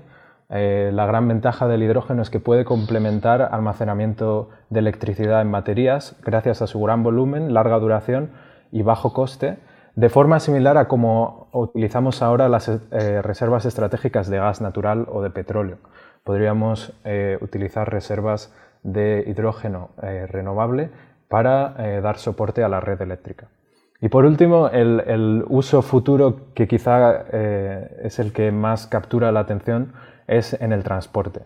la 0.49 1.07
gran 1.07 1.29
ventaja 1.29 1.69
del 1.69 1.83
hidrógeno 1.83 2.23
es 2.23 2.31
que 2.31 2.41
puede 2.41 2.65
complementar 2.65 3.43
almacenamiento 3.53 4.49
de 4.71 4.81
electricidad 4.81 5.43
en 5.43 5.53
baterías 5.53 6.17
gracias 6.25 6.63
a 6.63 6.67
su 6.67 6.81
gran 6.81 7.03
volumen, 7.03 7.53
larga 7.53 7.79
duración 7.79 8.31
y 8.73 8.83
bajo 8.83 9.13
coste 9.13 9.59
de 9.99 10.11
forma 10.11 10.39
similar 10.39 10.79
a 10.79 10.87
como 10.87 11.49
utilizamos 11.51 12.23
ahora 12.23 12.49
las 12.49 12.69
eh, 12.69 13.21
reservas 13.21 13.67
estratégicas 13.67 14.29
de 14.29 14.39
gas 14.39 14.61
natural 14.61 15.07
o 15.11 15.23
de 15.23 15.31
petróleo. 15.31 15.79
Podríamos 16.23 16.93
eh, 17.03 17.37
utilizar 17.41 17.91
reservas 17.91 18.55
de 18.85 19.25
hidrógeno 19.27 19.91
eh, 20.01 20.29
renovable 20.29 20.91
para 21.29 22.01
dar 22.01 22.19
soporte 22.19 22.65
a 22.65 22.69
la 22.69 22.81
red 22.81 23.01
eléctrica. 23.01 23.49
Y 24.01 24.09
por 24.09 24.25
último, 24.25 24.69
el, 24.69 25.45
uso 25.49 25.83
futuro 25.83 26.53
que 26.55 26.69
quizá 26.69 27.23
es 28.03 28.19
el 28.19 28.33
que 28.33 28.53
más 28.53 28.87
captura 28.87 29.33
la 29.33 29.41
atención 29.41 29.93
es 30.27 30.55
en 30.61 30.73
el 30.73 30.85
transporte. 30.85 31.43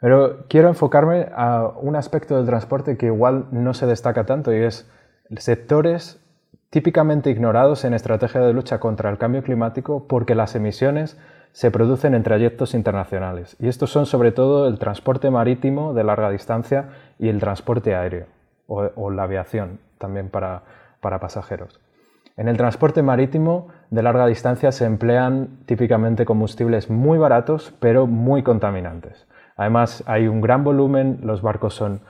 Pero 0.00 0.46
quiero 0.48 0.68
enfocarme 0.68 1.28
a 1.34 1.68
un 1.80 1.96
aspecto 1.96 2.36
del 2.36 2.46
transporte 2.46 2.96
que 2.96 3.06
igual 3.06 3.46
no 3.50 3.72
se 3.72 3.86
destaca 3.86 4.26
tanto 4.26 4.52
y 4.52 4.62
es 4.62 4.90
sectores 5.36 6.22
típicamente 6.70 7.30
ignorados 7.30 7.84
en 7.84 7.94
estrategia 7.94 8.40
de 8.40 8.52
lucha 8.52 8.78
contra 8.78 9.08
el 9.10 9.18
cambio 9.18 9.42
climático 9.42 10.06
porque 10.06 10.34
las 10.34 10.54
emisiones 10.54 11.18
se 11.52 11.70
producen 11.70 12.14
en 12.14 12.22
trayectos 12.22 12.74
internacionales. 12.74 13.56
Y 13.58 13.68
estos 13.68 13.90
son 13.90 14.04
sobre 14.04 14.32
todo 14.32 14.68
el 14.68 14.78
transporte 14.78 15.30
marítimo 15.30 15.94
de 15.94 16.04
larga 16.04 16.30
distancia 16.30 16.90
y 17.18 17.28
el 17.28 17.40
transporte 17.40 17.94
aéreo 17.94 18.35
o, 18.66 19.10
la 19.10 19.22
aviación 19.24 19.78
también 19.98 20.28
para, 20.28 20.62
para 21.00 21.20
pasajeros. 21.20 21.80
En 22.36 22.48
el 22.48 22.56
transporte 22.56 23.02
marítimo 23.02 23.68
de 23.90 24.02
larga 24.02 24.26
distancia 24.26 24.72
se 24.72 24.84
emplean 24.84 25.60
típicamente 25.66 26.24
combustibles 26.24 26.90
muy 26.90 27.18
baratos 27.18 27.72
pero 27.80 28.06
muy 28.06 28.42
contaminantes. 28.42 29.26
Además 29.56 30.04
hay 30.06 30.28
un 30.28 30.42
gran 30.42 30.64
volumen, 30.64 31.20
los 31.22 31.40
barcos 31.40 31.74
son 31.74 32.00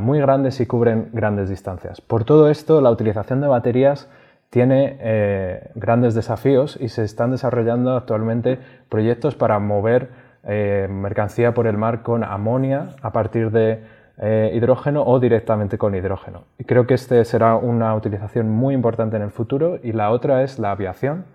muy 0.00 0.20
grandes 0.20 0.60
y 0.60 0.66
cubren 0.66 1.10
grandes 1.12 1.48
distancias. 1.50 2.00
Por 2.00 2.24
todo 2.24 2.48
esto, 2.48 2.80
la 2.80 2.90
utilización 2.90 3.40
de 3.40 3.46
baterías 3.46 4.08
tiene 4.48 4.96
eh, 5.00 5.70
grandes 5.74 6.14
desafíos 6.14 6.78
y 6.80 6.88
se 6.88 7.04
están 7.04 7.30
desarrollando 7.30 7.94
actualmente 7.94 8.58
proyectos 8.88 9.34
para 9.34 9.58
mover 9.58 10.08
eh, 10.44 10.86
mercancía 10.88 11.52
por 11.52 11.66
el 11.66 11.76
mar 11.76 12.02
con 12.02 12.24
amonia 12.24 12.90
a 13.02 13.12
partir 13.12 13.50
de 13.50 13.82
eh, 14.18 14.50
hidrógeno 14.54 15.02
o 15.04 15.20
directamente 15.20 15.78
con 15.78 15.94
hidrógeno. 15.94 16.44
Y 16.58 16.64
creo 16.64 16.86
que 16.86 16.94
este 16.94 17.24
será 17.24 17.56
una 17.56 17.94
utilización 17.94 18.50
muy 18.50 18.74
importante 18.74 19.16
en 19.16 19.22
el 19.22 19.30
futuro 19.30 19.78
y 19.82 19.92
la 19.92 20.10
otra 20.10 20.42
es 20.42 20.58
la 20.58 20.70
aviación, 20.70 21.26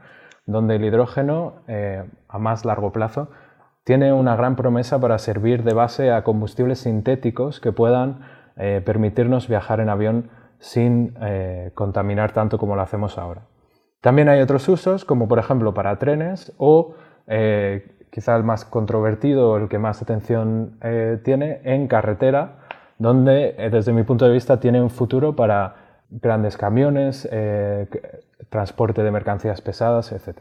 donde 0.45 0.75
el 0.75 0.85
hidrógeno 0.85 1.55
a 2.27 2.39
más 2.39 2.65
largo 2.65 2.91
plazo 2.91 3.29
tiene 3.83 4.13
una 4.13 4.35
gran 4.35 4.55
promesa 4.55 4.99
para 4.99 5.17
servir 5.17 5.63
de 5.63 5.73
base 5.73 6.11
a 6.11 6.23
combustibles 6.23 6.79
sintéticos 6.79 7.59
que 7.59 7.71
puedan 7.71 8.19
eh, 8.57 8.81
permitirnos 8.85 9.47
viajar 9.47 9.79
en 9.79 9.89
avión 9.89 10.29
sin 10.59 11.15
eh, 11.21 11.71
contaminar 11.73 12.31
tanto 12.31 12.57
como 12.57 12.75
lo 12.75 12.81
hacemos 12.81 13.17
ahora. 13.17 13.41
También 14.01 14.29
hay 14.29 14.41
otros 14.41 14.67
usos, 14.67 15.05
como 15.05 15.27
por 15.27 15.39
ejemplo 15.39 15.73
para 15.73 15.97
trenes 15.97 16.53
o 16.57 16.93
eh, 17.27 17.97
quizá 18.11 18.35
el 18.35 18.43
más 18.43 18.65
controvertido, 18.65 19.57
el 19.57 19.67
que 19.67 19.79
más 19.79 20.01
atención 20.01 20.77
tiene, 21.23 21.61
en 21.63 21.87
carretera, 21.87 22.57
donde 23.01 23.55
desde 23.71 23.93
mi 23.93 24.03
punto 24.03 24.25
de 24.25 24.31
vista 24.31 24.59
tiene 24.59 24.81
un 24.81 24.89
futuro 24.89 25.35
para 25.35 26.03
grandes 26.09 26.55
camiones, 26.57 27.27
transporte 28.49 29.01
de 29.01 29.11
mercancías 29.11 29.61
pesadas, 29.61 30.11
etc. 30.11 30.39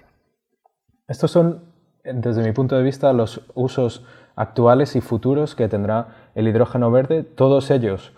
Estos 1.09 1.31
son 1.31 1.71
desde 2.05 2.43
mi 2.43 2.53
punto 2.53 2.77
de 2.77 2.83
vista, 2.83 3.13
los 3.13 3.43
usos 3.55 4.05
actuales 4.37 4.97
y 4.97 5.01
futuros 5.01 5.55
que 5.55 5.69
tendrá 5.69 6.31
el 6.35 6.49
hidrógeno 6.49 6.91
verde. 6.91 7.23
Todos 7.23 7.71
ellos 7.71 8.13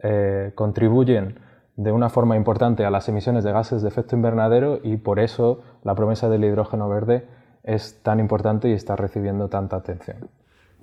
eh, 0.00 0.52
contribuyen 0.54 1.38
de 1.76 1.92
una 1.92 2.10
forma 2.10 2.36
importante 2.36 2.84
a 2.84 2.90
las 2.90 3.08
emisiones 3.08 3.44
de 3.44 3.52
gases 3.52 3.82
de 3.82 3.88
efecto 3.88 4.14
invernadero 4.14 4.80
y 4.82 4.98
por 4.98 5.18
eso 5.18 5.62
la 5.82 5.94
promesa 5.94 6.28
del 6.28 6.44
hidrógeno 6.44 6.88
verde 6.88 7.26
es 7.62 8.02
tan 8.02 8.20
importante 8.20 8.68
y 8.68 8.72
está 8.72 8.96
recibiendo 8.96 9.48
tanta 9.48 9.76
atención. 9.76 10.28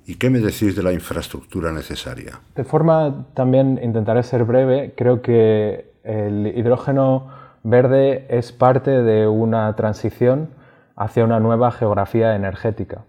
¿Y 0.06 0.16
qué 0.16 0.30
me 0.30 0.40
decís 0.40 0.76
de 0.76 0.84
la 0.84 0.92
infraestructura 0.94 1.72
necesaria? 1.72 2.40
De 2.56 2.64
forma 2.64 3.28
también 3.34 3.80
intentaré 3.84 4.24
ser 4.24 4.44
breve, 4.44 4.94
creo 4.96 5.22
que 5.22 5.92
el 6.04 6.48
hidrógeno 6.56 7.28
verde 7.64 8.26
es 8.30 8.52
parte 8.52 8.92
de 8.92 9.28
una 9.28 9.76
transición 9.76 10.50
hacia 10.96 11.24
una 11.24 11.40
nueva 11.40 11.72
geografía 11.72 12.36
energética. 12.36 13.06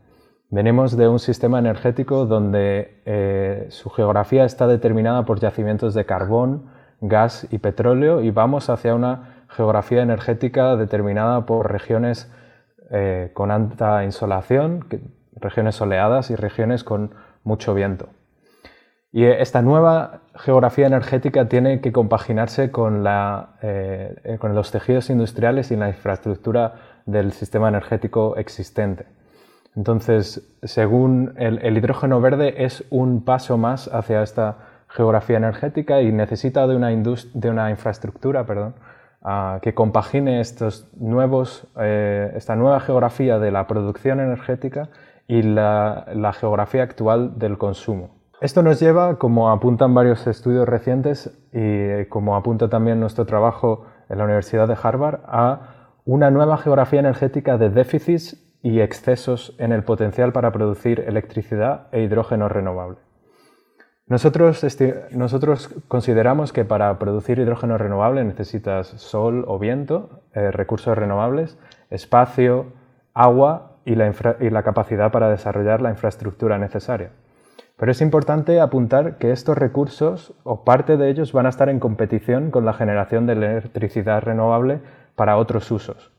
Venimos 0.51 0.97
de 0.97 1.07
un 1.09 1.21
sistema 1.21 1.61
energético 1.61 2.27
donde 2.27 3.01
eh, 3.07 3.67
su 3.71 3.89
geografía 3.89 4.45
está 4.45 4.67
determinada 4.67 5.25
por 5.25 5.39
yacimientos 5.39 5.95
de 5.95 6.07
carbón, 6.07 6.71
gas 7.01 7.47
y 7.51 7.59
petróleo 7.59 8.21
y 8.21 8.31
vamos 8.31 8.69
hacia 8.69 8.95
una 8.95 9.45
geografía 9.49 10.03
energética 10.03 10.77
determinada 10.77 11.47
por 11.47 11.71
regiones 11.71 12.31
eh, 12.91 13.31
con 13.35 13.51
alta 13.51 14.05
insolación, 14.05 14.87
regiones 15.37 15.77
soleadas 15.77 16.31
y 16.31 16.37
regiones 16.37 16.85
con 16.85 17.15
mucho 17.45 17.75
viento. 17.75 18.09
Y 19.13 19.25
esta 19.25 19.61
nueva 19.61 20.21
geografía 20.37 20.87
energética 20.87 21.49
tiene 21.49 21.81
que 21.81 21.91
compaginarse 21.91 22.71
con, 22.71 23.05
eh, 23.63 24.37
con 24.39 24.55
los 24.55 24.71
tejidos 24.71 25.11
industriales 25.11 25.73
y 25.73 25.77
la 25.77 25.89
infraestructura 25.89 26.75
del 27.07 27.33
sistema 27.33 27.69
energético 27.69 28.37
existente. 28.37 29.07
Entonces, 29.77 30.57
según 30.63 31.35
el, 31.37 31.77
hidrógeno 31.77 32.21
verde 32.21 32.65
es 32.65 32.85
un 32.91 33.25
paso 33.25 33.57
más 33.57 33.89
hacia 33.93 34.23
esta 34.23 34.59
geografía 34.89 35.37
energética 35.37 36.03
y 36.03 36.13
necesita 36.13 36.67
de 36.67 36.77
una, 36.77 36.91
de 36.91 37.51
una 37.51 37.71
infraestructura 37.71 38.45
perdón, 38.45 38.75
ah, 39.23 39.59
que 39.63 39.75
compagine 39.75 40.41
estos 40.41 40.89
nuevos, 40.97 41.67
eh, 41.81 42.33
esta 42.37 42.57
nueva 42.57 42.81
geografía 42.81 43.39
de 43.39 43.53
la 43.53 43.67
producción 43.69 44.19
energética 44.21 44.89
y 45.31 45.43
la, 45.43 46.33
geografía 46.33 46.83
actual 46.83 47.39
del 47.39 47.57
consumo. 47.57 48.11
Esto 48.41 48.65
nos 48.65 48.81
lleva, 48.81 49.17
como 49.17 49.51
apuntan 49.51 49.95
varios 49.95 50.27
estudios 50.27 50.69
recientes 50.69 51.31
y 51.53 52.05
como 52.07 52.35
apunta 52.35 52.69
también 52.69 52.99
nuestro 52.99 53.27
trabajo 53.27 53.87
en 54.09 54.19
la 54.19 54.25
Universidad 54.25 54.67
de 54.67 54.77
Harvard, 54.83 55.21
a 55.27 55.95
una 56.05 56.33
nueva 56.33 56.59
geografía 56.59 56.99
energética 56.99 57.59
de 57.59 57.71
déficits 57.71 58.45
y 58.61 58.81
excesos 58.81 59.55
en 59.59 59.71
el 59.71 59.85
potencial 59.85 60.33
para 60.33 60.51
producir 60.51 61.05
electricidad 61.07 61.87
e 61.93 62.03
hidrógeno 62.03 62.49
renovable. 62.49 62.99
Nosotros, 64.09 64.67
nosotros 65.13 65.69
consideramos 65.87 66.53
que 66.53 66.65
para 66.65 66.99
producir 66.99 67.39
hidrógeno 67.39 67.79
renovable 67.79 68.25
necesitas 68.25 68.89
sol 68.89 69.45
o 69.47 69.61
viento, 69.61 70.25
eh, 70.35 70.51
recursos 70.51 70.99
renovables, 70.99 71.57
espacio, 71.89 72.73
agua 73.15 73.70
y 73.85 73.95
la, 73.95 74.63
capacidad 74.63 75.11
para 75.11 75.31
desarrollar 75.31 75.81
la 75.81 75.91
infraestructura 75.91 76.59
necesaria. 76.59 77.11
Pero 77.77 77.93
es 77.93 78.01
importante 78.01 78.61
apuntar 78.61 79.17
que 79.17 79.33
estos 79.33 79.57
recursos 79.57 80.35
o 80.45 80.65
parte 80.65 80.97
de 80.97 81.09
ellos 81.09 81.33
van 81.33 81.47
a 81.47 81.49
estar 81.49 81.69
en 81.69 81.81
competición 81.81 82.51
con 82.51 82.65
la 82.65 82.75
generación 82.75 83.27
de 83.27 83.33
electricidad 83.33 84.23
renovable 84.23 84.81
para 85.17 85.37
otros 85.37 85.71
usos. 85.71 86.13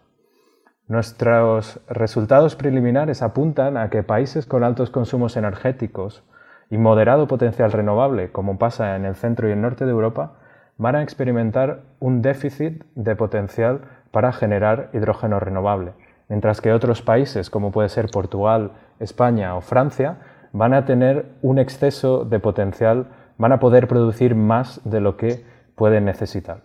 Nuestros 0.88 1.80
resultados 1.88 2.56
preliminares 2.56 3.22
apuntan 3.22 3.78
a 3.78 3.90
que 3.90 4.04
países 4.04 4.46
con 4.46 4.64
altos 4.64 4.90
consumos 4.90 5.38
energéticos 5.38 6.24
y 6.70 6.78
moderado 6.78 7.28
potencial 7.28 7.72
renovable, 7.72 8.32
como 8.32 8.58
pasa 8.58 8.96
en 8.96 9.06
el 9.06 9.16
centro 9.16 9.48
y 9.48 9.52
el 9.52 9.62
norte 9.62 9.86
de 9.86 9.92
Europa, 9.92 10.34
van 10.78 10.96
a 10.96 11.04
experimentar 11.04 11.82
un 12.00 12.22
déficit 12.22 12.84
de 12.96 13.16
potencial 13.16 13.82
para 14.12 14.34
generar 14.34 14.90
hidrógeno 14.94 15.40
renovable, 15.40 15.94
mientras 16.32 16.62
que 16.62 16.72
otros 16.72 17.02
países, 17.02 17.50
como 17.50 17.74
puede 17.74 17.90
ser 17.90 18.10
Portugal, 18.10 18.72
España 19.00 19.54
o 19.58 19.60
Francia, 19.60 20.20
van 20.54 20.74
a 20.74 20.86
tener 20.86 21.26
un 21.42 21.60
exceso 21.60 22.24
de 22.24 22.40
potencial, 22.40 23.08
van 23.38 23.52
a 23.52 23.60
poder 23.60 23.90
producir 23.90 24.34
más 24.34 24.80
de 24.86 25.02
lo 25.02 25.18
que 25.18 25.44
pueden 25.76 26.06
necesitar. 26.06 26.62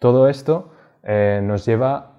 Todo 0.00 0.28
esto 0.28 0.72
eh, 1.04 1.40
nos 1.40 1.64
lleva 1.64 2.14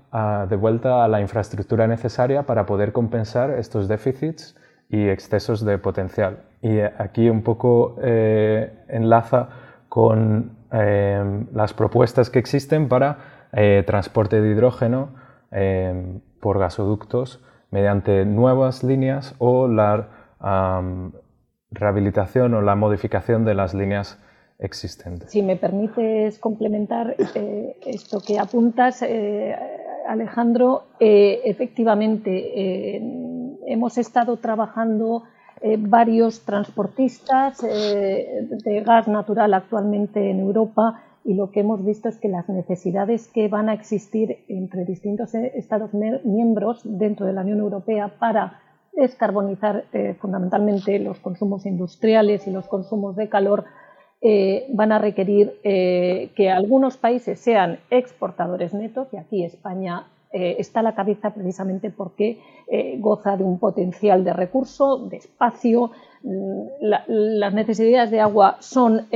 de 0.50 0.56
vuelta 0.56 1.04
a 1.04 1.10
la 1.10 1.19
infraestructura 1.19 1.88
necesaria 1.88 2.43
para 2.43 2.65
poder 2.65 2.93
compensar 2.93 3.52
estos 3.52 3.89
déficits 3.89 4.56
y 4.88 5.10
excesos 5.10 5.65
de 5.65 5.78
potencial. 5.78 6.45
Y 6.62 6.78
eh, 6.78 6.93
aquí 6.97 7.30
un 7.30 7.43
poco 7.43 7.97
eh, 8.02 8.86
enlaza 8.88 9.50
con 9.89 10.56
las 10.69 11.73
propuestas 11.73 12.30
que 12.30 12.39
existen 12.39 12.88
para 12.88 13.17
transporte 13.86 14.41
de 14.41 14.52
hidrógeno 14.52 15.10
por 16.39 16.60
gasoductos 16.60 17.43
mediante 17.71 18.26
nuevas 18.26 18.84
líneas 18.84 19.36
o 19.39 19.67
la 19.67 20.10
rehabilitación 21.71 22.54
o 22.54 22.62
la 22.62 22.76
modificación 22.76 23.45
de 23.45 23.54
las 23.54 23.73
líneas 23.73 24.19
existentes. 24.60 25.32
Si 25.32 25.41
me 25.43 25.56
permites 25.56 26.39
complementar 26.39 27.15
eh, 27.36 27.78
esto 27.86 28.19
que 28.26 28.39
apuntas, 28.39 29.02
eh, 29.02 29.56
Alejandro, 30.08 30.84
eh, 31.00 31.41
efectivamente 31.45 33.02
hemos 33.67 33.97
estado 33.97 34.38
trabajando 34.38 35.23
varios 35.80 36.45
transportistas 36.45 37.62
de 37.62 38.84
gas 38.86 39.08
natural 39.08 39.54
actualmente 39.56 40.30
en 40.30 40.39
Europa 40.39 41.02
y 41.27 41.33
lo 41.33 41.51
que 41.51 41.59
hemos 41.59 41.83
visto 41.83 42.07
es 42.07 42.17
que 42.17 42.29
las 42.29 42.47
necesidades 42.47 43.27
que 43.27 43.49
van 43.49 43.67
a 43.67 43.73
existir 43.73 44.45
entre 44.47 44.85
distintos 44.85 45.35
Estados 45.35 45.93
miembros 45.93 46.79
dentro 46.85 47.25
de 47.25 47.33
la 47.33 47.41
Unión 47.41 47.59
Europea 47.59 48.13
para 48.17 48.61
descarbonizar 48.93 49.83
eh, 49.91 50.15
fundamentalmente 50.21 50.97
los 50.99 51.19
consumos 51.19 51.65
industriales 51.65 52.47
y 52.47 52.51
los 52.51 52.67
consumos 52.67 53.17
de 53.17 53.27
calor, 53.27 53.65
eh, 54.21 54.67
van 54.73 54.93
a 54.93 54.99
requerir 54.99 55.59
eh, 55.65 56.31
que 56.33 56.49
algunos 56.49 56.95
países 56.95 57.39
sean 57.39 57.77
exportadores 57.89 58.73
netos, 58.73 59.09
y 59.11 59.17
aquí 59.17 59.43
España 59.43 60.07
está 60.29 60.81
a 60.81 60.83
la 60.83 60.93
cabeza 60.93 61.31
precisamente 61.31 61.89
porque 61.89 62.37
goza 62.99 63.37
de 63.37 63.45
un 63.45 63.57
potencial 63.59 64.25
de 64.25 64.33
recurso, 64.33 64.97
de 65.07 65.17
espacio, 65.17 65.91
mm, 66.21 66.63
las 66.81 67.53
necesidades 67.53 68.11
de 68.11 68.19
agua 68.19 68.57
son 68.59 69.07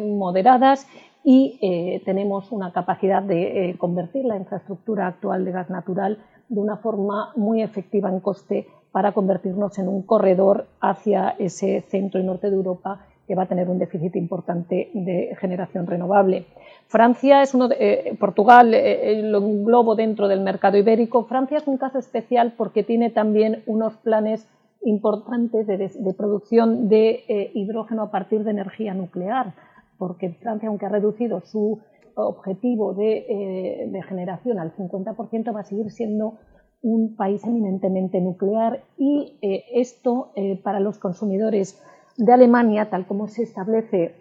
moderadas 0.00 0.86
y 1.28 2.00
tenemos 2.04 2.52
una 2.52 2.72
capacidad 2.72 3.20
de 3.20 3.74
convertir 3.78 4.24
la 4.24 4.36
infraestructura 4.36 5.08
actual 5.08 5.44
de 5.44 5.50
gas 5.50 5.68
natural 5.70 6.18
de 6.48 6.60
una 6.60 6.76
forma 6.76 7.32
muy 7.34 7.62
efectiva 7.62 8.08
en 8.08 8.20
coste 8.20 8.68
para 8.92 9.10
convertirnos 9.12 9.76
en 9.78 9.88
un 9.88 10.02
corredor 10.02 10.68
hacia 10.80 11.30
ese 11.38 11.82
centro 11.88 12.20
y 12.20 12.24
norte 12.24 12.48
de 12.48 12.56
Europa 12.56 13.00
que 13.26 13.34
va 13.34 13.42
a 13.42 13.46
tener 13.46 13.68
un 13.68 13.78
déficit 13.78 14.14
importante 14.16 14.90
de 14.94 15.36
generación 15.40 15.86
renovable. 15.86 16.46
Francia 16.86 17.42
es 17.42 17.54
uno 17.54 17.68
de, 17.68 17.76
eh, 17.78 18.16
Portugal 18.18 18.72
eh, 18.72 19.20
lo 19.22 19.38
englobo 19.38 19.96
dentro 19.96 20.28
del 20.28 20.40
mercado 20.40 20.76
ibérico. 20.76 21.24
Francia 21.24 21.58
es 21.58 21.66
un 21.66 21.76
caso 21.76 21.98
especial 21.98 22.54
porque 22.56 22.84
tiene 22.84 23.10
también 23.10 23.62
unos 23.66 23.94
planes 23.96 24.46
importantes 24.84 25.66
de, 25.66 26.14
producción 26.16 26.88
de 26.88 27.24
eh, 27.28 27.50
hidrógeno 27.54 28.02
a 28.02 28.10
partir 28.12 28.44
de 28.44 28.52
energía 28.52 28.94
nuclear, 28.94 29.52
porque 29.98 30.30
Francia, 30.30 30.68
aunque 30.68 30.86
ha 30.86 30.90
reducido 30.90 31.40
su 31.40 31.80
objetivo 32.14 32.94
de, 32.94 33.88
de 33.92 34.02
generación 34.02 34.58
al 34.58 34.74
50%, 34.74 35.54
va 35.54 35.60
a 35.60 35.64
seguir 35.64 35.90
siendo 35.90 36.38
un 36.82 37.16
país 37.16 37.44
eminentemente 37.44 38.20
nuclear 38.20 38.84
y 38.96 39.38
eh, 39.42 39.64
esto 39.74 40.32
eh, 40.36 40.60
para 40.62 40.78
los 40.78 40.98
consumidores 40.98 41.82
de 42.16 42.32
Alemania, 42.32 42.90
tal 42.90 43.06
como 43.06 43.28
se 43.28 43.42
establece 43.42 44.14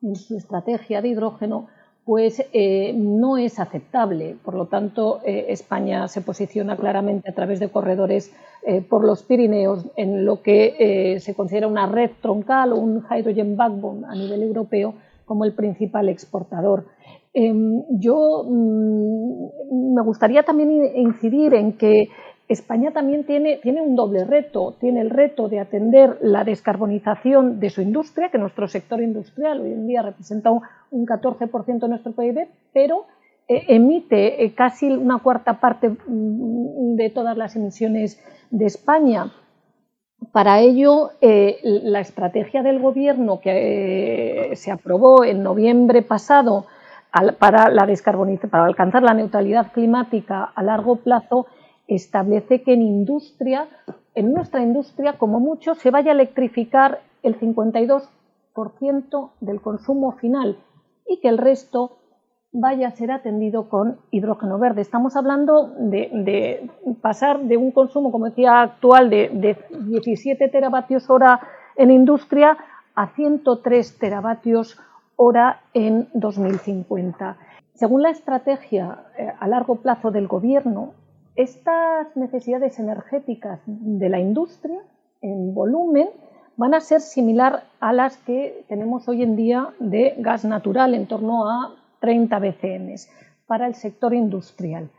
en 0.00 0.14
su 0.14 0.36
estrategia 0.36 1.02
de 1.02 1.08
hidrógeno, 1.08 1.66
pues 2.10 2.44
eh, 2.52 2.92
no 2.92 3.36
es 3.36 3.60
aceptable. 3.60 4.34
Por 4.44 4.54
lo 4.54 4.66
tanto, 4.66 5.20
España 5.24 6.08
se 6.08 6.22
posiciona 6.22 6.76
claramente 6.76 7.30
a 7.30 7.34
través 7.36 7.60
de 7.60 7.68
corredores 7.68 8.34
por 8.88 9.04
los 9.04 9.22
Pirineos 9.22 9.86
en 9.94 10.24
lo 10.24 10.42
que 10.42 11.20
se 11.20 11.34
considera 11.36 11.68
una 11.68 11.86
red 11.86 12.10
troncal 12.20 12.72
o 12.72 12.78
un 12.78 13.04
hydrogen 13.08 13.56
backbone 13.56 14.08
a 14.08 14.16
nivel 14.16 14.42
europeo 14.42 14.94
como 15.24 15.44
el 15.44 15.52
principal 15.52 16.08
exportador. 16.08 16.86
Em, 17.32 17.84
yo 17.90 18.42
mm, 18.44 19.94
me 19.94 20.02
gustaría 20.02 20.42
también 20.42 20.84
incidir 20.96 21.54
en 21.54 21.74
que 21.74 22.08
España 22.50 22.90
también 22.90 23.22
tiene, 23.24 23.58
tiene, 23.58 23.80
un 23.80 23.94
doble 23.94 24.24
reto. 24.24 24.74
Tiene 24.80 25.02
el 25.02 25.10
reto 25.10 25.48
de 25.48 25.60
atender 25.60 26.18
la 26.20 26.42
descarbonización 26.42 27.60
de 27.60 27.70
su 27.70 27.80
industria, 27.80 28.28
que 28.30 28.38
nuestro 28.38 28.66
sector 28.66 29.00
industrial 29.00 29.60
hoy 29.60 29.70
en 29.72 29.86
día 29.86 30.02
representa 30.02 30.50
un, 30.50 31.06
14% 31.06 31.78
de 31.78 31.88
nuestro 31.88 32.10
PIB, 32.10 32.48
pero 32.74 33.06
eh, 33.46 33.66
emite 33.68 34.44
eh, 34.44 34.52
casi 34.52 34.90
una 34.90 35.18
cuarta 35.18 35.60
parte 35.60 35.90
mm, 35.90 36.96
de 36.96 37.10
todas 37.10 37.36
las 37.36 37.54
emisiones 37.54 38.20
de 38.50 38.66
España. 38.66 39.30
Para 40.32 40.58
ello, 40.58 41.10
eh, 41.20 41.58
la 41.62 42.00
estrategia 42.00 42.64
del 42.64 42.80
Gobierno 42.80 43.38
que 43.40 44.50
se 44.54 44.72
aprobó 44.72 45.22
en 45.24 45.44
noviembre 45.44 46.02
pasado 46.02 46.66
para, 47.38 47.70
la 47.70 47.86
para 48.50 48.64
alcanzar 48.64 49.04
la 49.04 49.14
neutralidad 49.14 49.70
climática 49.72 50.44
a 50.52 50.62
largo 50.64 50.96
plazo, 50.96 51.46
establece 51.94 52.62
que 52.62 52.74
en 52.74 52.82
industria, 52.82 53.68
en 54.14 54.32
nuestra 54.32 54.62
industria, 54.62 55.18
como 55.18 55.40
mucho, 55.40 55.74
se 55.74 55.90
vaya 55.90 56.12
a 56.12 56.14
electrificar 56.14 57.00
el 57.22 57.38
52% 57.38 59.30
del 59.40 59.60
consumo 59.60 60.12
final 60.12 60.58
y 61.06 61.20
que 61.20 61.28
el 61.28 61.38
resto 61.38 61.98
vaya 62.52 62.88
a 62.88 62.92
ser 62.92 63.12
atendido 63.12 63.68
con 63.68 63.98
hidrógeno 64.10 64.58
verde. 64.58 64.80
Estamos 64.82 65.16
hablando 65.16 65.72
de, 65.78 66.68
pasar 67.00 67.40
de 67.40 67.56
un 67.56 67.70
consumo, 67.70 68.10
como 68.10 68.26
decía, 68.26 68.60
actual 68.60 69.10
de, 69.10 69.28
de 69.32 69.56
17 69.70 70.48
teravatios 70.48 71.08
hora 71.10 71.40
en 71.76 71.90
industria 71.90 72.56
a 72.94 73.08
103 73.08 73.98
teravatios 73.98 74.78
hora 75.16 75.60
en 75.74 76.08
2050. 76.14 77.36
Según 77.74 78.02
la 78.02 78.10
estrategia 78.10 79.04
eh, 79.16 79.32
a 79.38 79.46
largo 79.46 79.76
plazo 79.76 80.10
del 80.10 80.26
Gobierno, 80.26 80.92
estas 81.42 82.16
necesidades 82.16 82.78
energéticas 82.78 83.60
de 83.66 84.08
la 84.08 84.20
industria 84.20 84.80
en 85.22 85.54
volumen 85.54 86.08
van 86.56 86.74
a 86.74 86.80
ser 86.80 87.00
similar 87.00 87.64
a 87.80 87.92
las 87.92 88.18
que 88.18 88.64
tenemos 88.68 89.08
hoy 89.08 89.22
en 89.22 89.36
día 89.36 89.68
de 89.78 90.14
gas 90.18 90.44
natural, 90.44 90.94
en 90.94 91.06
torno 91.06 91.48
a 91.48 91.74
30 92.00 92.38
BCM 92.38 92.94
para 93.46 93.66
el 93.66 93.74
sector 93.74 94.14
industrial. 94.14 94.90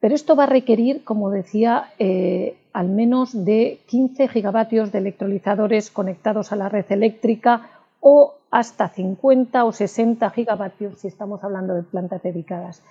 Pero 0.00 0.14
esto 0.14 0.36
va 0.36 0.44
a 0.44 0.46
requerir, 0.46 1.04
como 1.04 1.30
decía, 1.30 1.90
eh, 1.98 2.56
al 2.72 2.88
menos 2.88 3.44
de 3.44 3.80
15 3.86 4.28
gigavatios 4.28 4.92
de 4.92 4.98
electrolizadores 4.98 5.90
conectados 5.90 6.52
a 6.52 6.56
la 6.56 6.68
red 6.68 6.86
eléctrica 6.90 7.70
o 8.00 8.34
hasta 8.50 8.88
50 8.88 9.64
o 9.64 9.72
60 9.72 10.30
gigavatios 10.30 10.98
si 10.98 11.08
estamos 11.08 11.42
hablando 11.44 11.74
de 11.74 11.82
plantas 11.82 12.22
dedicadas. 12.22 12.82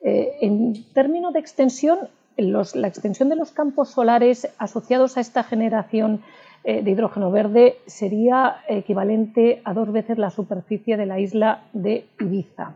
Eh, 0.00 0.36
en 0.42 0.84
términos 0.92 1.32
de 1.32 1.40
extensión, 1.40 1.98
la 2.36 2.88
extensión 2.88 3.28
de 3.28 3.36
los 3.36 3.52
campos 3.52 3.90
solares 3.90 4.48
asociados 4.58 5.16
a 5.16 5.20
esta 5.20 5.42
generación 5.42 6.22
eh, 6.64 6.82
de 6.82 6.90
hidrógeno 6.90 7.30
verde 7.30 7.76
sería 7.86 8.56
equivalente 8.68 9.60
a 9.64 9.74
dos 9.74 9.92
veces 9.92 10.18
la 10.18 10.30
superficie 10.30 10.96
de 10.96 11.06
la 11.06 11.20
isla 11.20 11.64
de 11.72 12.06
Ibiza. 12.20 12.74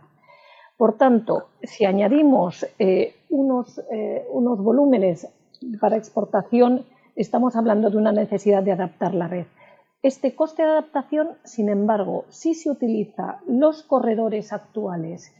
Por 0.76 0.96
tanto, 0.96 1.48
si 1.62 1.84
añadimos 1.84 2.66
eh, 2.78 3.16
unos, 3.30 3.80
unos 4.30 4.62
volúmenes 4.62 5.26
para 5.80 5.96
exportación, 5.96 6.84
estamos 7.16 7.56
hablando 7.56 7.90
de 7.90 7.96
una 7.96 8.12
necesidad 8.12 8.62
de 8.62 8.72
adaptar 8.72 9.12
la 9.12 9.26
red. 9.26 9.46
Este 10.02 10.36
coste 10.36 10.62
de 10.62 10.68
adaptación, 10.68 11.30
sin 11.42 11.68
embargo, 11.68 12.24
si 12.28 12.54
se 12.54 12.70
utiliza 12.70 13.40
los 13.48 13.82
corredores 13.82 14.52
actuales 14.52 15.32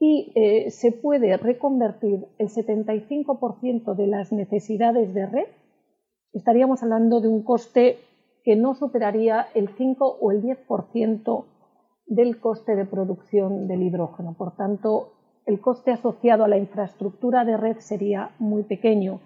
y 0.00 0.32
eh, 0.34 0.70
se 0.70 0.92
puede 0.92 1.36
reconvertir 1.36 2.26
el 2.38 2.48
75% 2.48 3.94
de 3.94 4.06
las 4.06 4.32
necesidades 4.32 5.12
de 5.12 5.26
red, 5.26 5.46
estaríamos 6.32 6.82
hablando 6.82 7.20
de 7.20 7.28
un 7.28 7.44
coste 7.44 7.98
que 8.42 8.56
no 8.56 8.74
superaría 8.74 9.48
el 9.54 9.68
5 9.68 10.16
o 10.20 10.32
el 10.32 10.42
10% 10.42 11.44
del 12.06 12.40
coste 12.40 12.76
de 12.76 12.86
producción 12.86 13.68
del 13.68 13.82
hidrógeno. 13.82 14.34
Por 14.38 14.56
tanto, 14.56 15.12
el 15.44 15.60
coste 15.60 15.92
asociado 15.92 16.44
a 16.44 16.48
la 16.48 16.56
infraestructura 16.56 17.44
de 17.44 17.58
red 17.58 17.76
sería 17.80 18.30
muy 18.38 18.62
pequeño. 18.62 19.20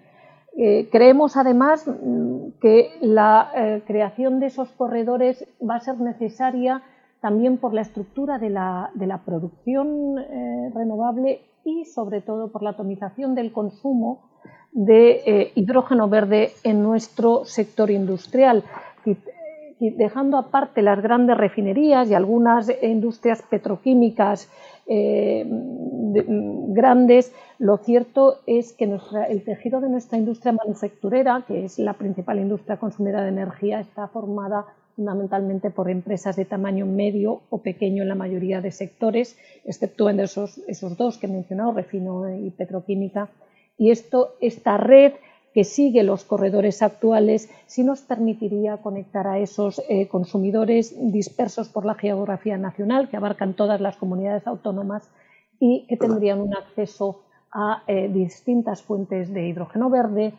Eh, 0.57 0.89
creemos 0.91 1.37
además 1.37 1.87
mm, 1.87 2.59
que 2.61 2.89
la 2.99 3.51
eh, 3.55 3.83
creación 3.87 4.41
de 4.41 4.47
esos 4.47 4.73
corredores 4.73 5.47
va 5.61 5.75
a 5.75 5.79
ser 5.79 6.01
necesaria 6.01 6.83
también 7.25 7.57
por 7.57 7.73
la 7.73 7.81
estructura 7.81 8.37
de 8.37 8.51
la, 8.51 9.21
producción 9.25 10.19
eh, 10.19 10.69
renovable 10.75 11.41
y 11.63 11.85
sobre 11.85 12.21
todo 12.21 12.51
por 12.51 12.61
la 12.61 12.69
atomización 12.69 13.33
del 13.33 13.51
consumo 13.51 14.29
de 14.71 15.51
hidrógeno 15.55 16.07
verde 16.07 16.51
en 16.63 16.83
nuestro 16.83 17.43
sector 17.45 17.89
industrial. 17.89 18.63
dejando 19.79 20.37
aparte 20.37 20.83
las 20.83 21.01
grandes 21.01 21.35
refinerías 21.35 22.11
y 22.11 22.13
algunas 22.13 22.71
industrias 22.83 23.41
petroquímicas 23.41 24.47
grandes, 26.79 27.33
lo 27.57 27.77
cierto 27.77 28.35
es 28.45 28.73
que 28.73 28.83
el 29.29 29.43
tejido 29.43 29.81
de 29.81 29.89
nuestra 29.89 30.19
industria 30.19 30.53
manufacturera, 30.53 31.43
que 31.47 31.65
es 31.65 31.79
la 31.79 31.93
principal 31.93 32.37
industria 32.37 32.77
consumidora 32.77 33.23
de 33.23 33.29
energía, 33.29 33.79
está 33.79 34.09
formada 34.09 34.67
fundamentalmente 34.95 35.69
por 35.69 35.89
empresas 35.89 36.35
de 36.35 36.45
tamaño 36.45 36.85
medio 36.85 37.41
o 37.49 37.59
pequeño 37.59 38.03
en 38.03 38.09
la 38.09 38.15
mayoría 38.15 38.61
de 38.61 38.71
sectores, 38.71 39.37
excepto 39.65 40.09
en 40.09 40.19
esos, 40.19 40.57
esos 40.67 40.97
dos 40.97 41.17
que 41.17 41.27
he 41.27 41.29
mencionado, 41.29 41.73
refino 41.73 42.29
y 42.29 42.49
petroquímica. 42.51 43.29
Y 43.77 43.91
esto, 43.91 44.35
esta 44.39 44.77
red 44.77 45.13
que 45.53 45.63
sigue 45.63 46.03
los 46.03 46.25
corredores 46.25 46.81
actuales 46.81 47.49
sí 47.65 47.83
nos 47.83 48.01
permitiría 48.01 48.77
conectar 48.77 49.25
a 49.25 49.39
esos 49.39 49.81
eh, 49.87 50.07
consumidores 50.07 50.93
dispersos 51.13 51.69
por 51.69 51.85
la 51.85 51.95
geografía 51.95 52.57
nacional, 52.57 53.09
que 53.09 53.17
abarcan 53.17 53.53
todas 53.53 53.79
las 53.79 53.95
comunidades 53.95 54.45
autónomas 54.47 55.09
y 55.59 55.85
que 55.87 55.95
tendrían 55.95 56.41
un 56.41 56.53
acceso 56.53 57.21
a 57.53 57.83
eh, 57.87 58.09
distintas 58.09 58.81
fuentes 58.81 59.33
de 59.33 59.47
hidrógeno 59.47 59.89
verde 59.89 60.33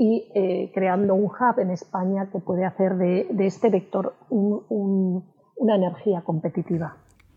y 0.00 0.32
eh, 0.34 0.70
creando 0.72 1.14
un 1.14 1.26
hub 1.26 1.58
en 1.58 1.70
España 1.70 2.30
que 2.32 2.38
puede 2.38 2.64
hacer 2.64 2.96
de, 2.96 3.26
este 3.40 3.68
vector 3.68 4.14
una 4.30 5.76
energía 5.76 6.22
competitiva. 6.22 6.96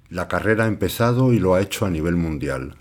La 0.09 0.29
carrera 0.29 0.63
ha 0.63 0.67
empezado 0.67 1.33
y 1.33 1.39
lo 1.39 1.55
ha 1.55 1.61
hecho 1.61 1.85
a 1.85 1.89
nivel 1.89 2.15
mundial. 2.15 2.75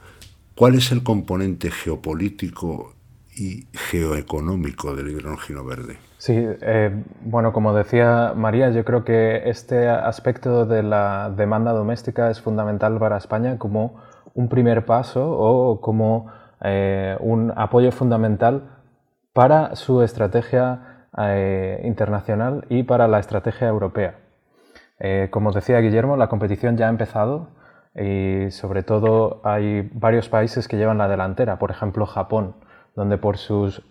¿Cuál 0.55 0.77
es 0.77 0.93
el 0.93 1.03
componente 1.03 1.73
geopolítico 1.73 2.93
y 3.37 3.67
geoeconómico 3.73 4.95
del 4.95 5.09
hidrógeno 5.09 5.65
verde? 5.65 5.97
Sí, 6.19 6.33
eh, 6.37 7.03
bueno, 7.25 7.53
como 7.53 7.75
decía 7.75 8.35
María, 8.37 8.71
yo 8.71 8.85
creo 8.85 9.03
que 9.05 9.51
este 9.51 9.89
aspecto 9.89 10.65
de 10.65 10.85
la 10.85 11.35
demanda 11.37 11.73
doméstica 11.73 12.31
es 12.31 12.41
fundamental 12.41 13.01
para 13.01 13.17
España 13.17 13.59
como 13.59 14.01
un 14.35 14.49
primer 14.49 14.85
paso 14.85 15.29
o 15.29 15.81
como 15.81 16.31
eh, 16.63 17.17
un 17.19 17.53
apoyo 17.57 17.91
fundamental 17.91 18.79
para 19.33 19.77
su 19.77 20.03
estrategia 20.03 21.07
eh, 21.19 21.81
internacional 21.85 22.67
y 22.69 22.83
para 22.83 23.09
la 23.09 23.19
estrategia 23.19 23.69
europea. 23.69 24.17
Eh, 24.99 25.29
como 25.31 25.53
decía 25.53 25.81
Guillermo, 25.81 26.17
la 26.17 26.29
competición 26.29 26.77
ya 26.77 26.87
ha 26.87 26.91
empezado 26.91 27.49
y 27.95 28.51
sobre 28.51 28.83
todo 28.83 29.41
hay 29.45 29.91
varios 29.93 30.29
países 30.29 30.69
que 30.69 30.77
llevan 30.77 30.99
la 30.99 31.09
delantera, 31.09 31.59
por 31.59 31.71
ejemplo 31.71 32.07
Japón, 32.07 32.55
donde 32.95 33.19
por 33.19 33.39
su 33.39 33.83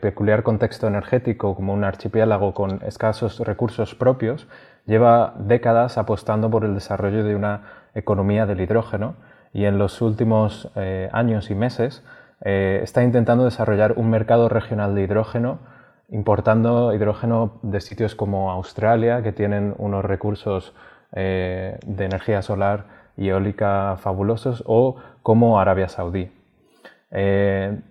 peculiar 0.00 0.42
contexto 0.42 0.86
energético 0.86 1.54
como 1.56 1.72
un 1.72 1.82
archipiélago 1.84 2.52
con 2.54 2.82
escasos 2.84 3.40
recursos 3.40 3.94
propios, 3.94 4.48
lleva 4.86 5.34
décadas 5.38 5.98
apostando 5.98 6.50
por 6.50 6.64
el 6.64 6.74
desarrollo 6.74 7.24
de 7.24 7.34
una 7.34 7.62
economía 7.94 8.46
del 8.46 8.60
hidrógeno 8.60 9.16
y 9.52 9.64
en 9.64 9.78
los 9.78 10.00
últimos 10.00 10.70
eh, 10.76 11.08
años 11.12 11.50
y 11.50 11.54
meses 11.54 12.04
eh, 12.44 12.80
está 12.82 13.02
intentando 13.02 13.44
desarrollar 13.44 13.94
un 13.96 14.10
mercado 14.10 14.48
regional 14.48 14.94
de 14.94 15.02
hidrógeno, 15.02 15.58
importando 16.08 16.92
hidrógeno 16.94 17.60
de 17.62 17.80
sitios 17.80 18.14
como 18.14 18.50
Australia, 18.50 19.22
que 19.22 19.32
tienen 19.32 19.74
unos 19.78 20.04
recursos 20.04 20.74
eh, 21.12 21.78
de 21.86 22.04
energía 22.04 22.42
solar 22.42 22.86
y 23.16 23.28
eólica 23.28 23.96
fabulosos, 23.98 24.64
o 24.66 24.96
como 25.22 25.60
Arabia 25.60 25.88
Saudí. 25.88 26.30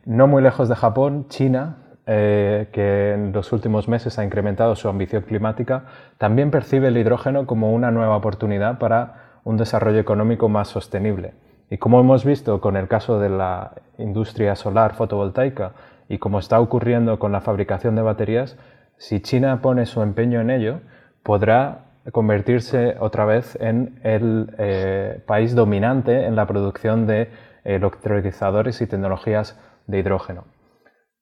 no 0.06 0.28
muy 0.28 0.42
lejos 0.42 0.70
de 0.70 0.76
Japón, 0.76 1.28
China, 1.30 1.78
que 2.06 3.14
en 3.14 3.32
los 3.34 3.52
últimos 3.52 3.88
meses 3.88 4.18
ha 4.18 4.24
incrementado 4.24 4.76
su 4.76 4.90
ambición 4.90 5.22
climática, 5.22 5.84
también 6.18 6.50
percibe 6.50 6.88
el 6.88 6.98
hidrógeno 6.98 7.46
como 7.46 7.72
una 7.72 7.92
nueva 7.92 8.18
oportunidad 8.18 8.80
para 8.80 9.40
un 9.44 9.58
desarrollo 9.58 10.00
económico 10.00 10.50
más 10.50 10.70
sostenible. 10.70 11.34
Y 11.70 11.78
como 11.78 12.00
hemos 12.00 12.26
visto 12.26 12.62
con 12.62 12.76
el 12.76 12.88
caso 12.88 13.20
de 13.20 13.30
la 13.30 13.74
industria 13.98 14.56
solar 14.56 14.96
fotovoltaica 14.96 15.74
y 16.08 16.18
como 16.18 16.40
está 16.40 16.60
ocurriendo 16.60 17.20
con 17.20 17.32
la 17.32 17.42
fabricación 17.42 17.96
de 17.96 18.02
baterías, 18.02 18.58
si 18.98 19.22
China 19.22 19.62
pone 19.62 19.86
su 19.86 20.02
empeño 20.02 20.42
en 20.42 20.50
ello, 20.50 20.80
podrá 21.24 21.86
convertirse 22.12 22.96
otra 23.00 23.26
vez 23.26 23.56
en 23.62 24.00
el 24.04 24.54
eh, 24.58 25.24
país 25.28 25.54
dominante 25.54 26.26
en 26.26 26.36
la 26.36 26.48
producción 26.48 27.06
de 27.06 27.30
electrolizadores 27.64 28.82
y 28.82 28.88
tecnologías 28.88 29.60
de 29.86 30.00
hidrógeno. 30.00 30.46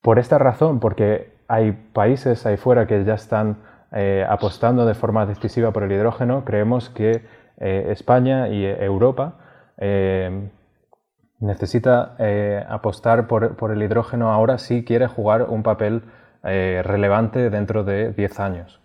Por 0.02 0.18
esta 0.18 0.38
razón, 0.38 0.80
porque 0.80 1.36
hay 1.50 1.74
países 1.94 2.46
ahí 2.46 2.56
fuera 2.56 2.88
que 2.88 3.04
ya 3.04 3.16
están 3.16 3.58
eh, 3.92 4.26
apostando 4.30 4.86
de 4.86 4.94
forma 4.94 5.26
decisiva 5.26 5.72
por 5.72 5.84
el 5.84 5.92
hidrógeno, 5.92 6.46
creemos 6.46 6.90
que 6.90 7.26
eh, 7.58 7.88
España 7.90 8.48
y 8.48 8.66
Europa 8.66 9.40
eh, 9.78 10.50
necesita 11.40 12.16
eh, 12.18 12.64
apostar 12.68 13.28
por, 13.28 13.72
el 13.72 13.84
hidrógeno 13.84 14.32
ahora 14.32 14.58
si 14.58 14.84
quiere 14.84 15.08
jugar 15.08 15.44
un 15.44 15.62
papel 15.62 16.04
eh, 16.44 16.82
relevante 16.84 17.50
dentro 17.50 17.84
de 17.84 18.12
10 18.14 18.40
años. 18.40 18.82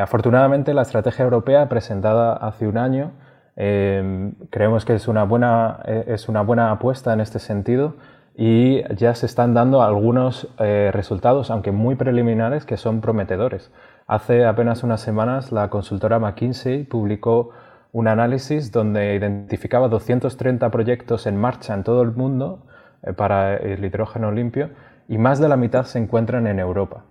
afortunadamente, 0.00 0.74
la 0.74 0.82
estrategia 0.82 1.24
europea 1.24 1.68
presentada 1.68 2.32
hace 2.34 2.66
un 2.66 2.78
año 2.78 3.12
creemos 3.54 4.84
que 4.84 4.94
es 4.94 5.08
una, 5.08 5.24
buena, 5.24 5.80
es 5.86 6.28
una 6.28 6.42
buena 6.42 6.70
apuesta 6.72 7.12
en 7.12 7.20
este 7.20 7.38
sentido 7.38 7.96
y 8.34 8.82
ya 8.94 9.14
se 9.14 9.26
están 9.26 9.54
dando 9.54 9.82
algunos 9.82 10.48
resultados, 10.58 11.50
aunque 11.50 11.72
muy 11.72 11.94
preliminares, 11.94 12.64
que 12.66 12.76
son 12.76 13.00
prometedores. 13.00 13.70
Hace 14.06 14.44
apenas 14.44 14.82
unas 14.82 15.00
semanas 15.00 15.52
la 15.52 15.68
consultora 15.68 16.18
McKinsey 16.18 16.84
publicó 16.84 17.50
un 17.96 18.08
análisis 18.08 18.72
donde 18.72 19.14
identificaba 19.14 19.88
230 19.88 20.70
proyectos 20.70 21.26
en 21.26 21.38
marcha 21.38 21.72
en 21.72 21.82
todo 21.82 22.02
el 22.02 22.12
mundo 22.12 22.66
eh, 23.02 23.14
para 23.14 23.56
el 23.56 23.82
hidrógeno 23.82 24.32
limpio 24.32 24.68
y 25.08 25.16
más 25.16 25.38
de 25.38 25.48
la 25.48 25.56
mitad 25.56 25.86
se 25.86 25.98
encuentran 25.98 26.46
en 26.46 26.58
Europa. 26.58 27.04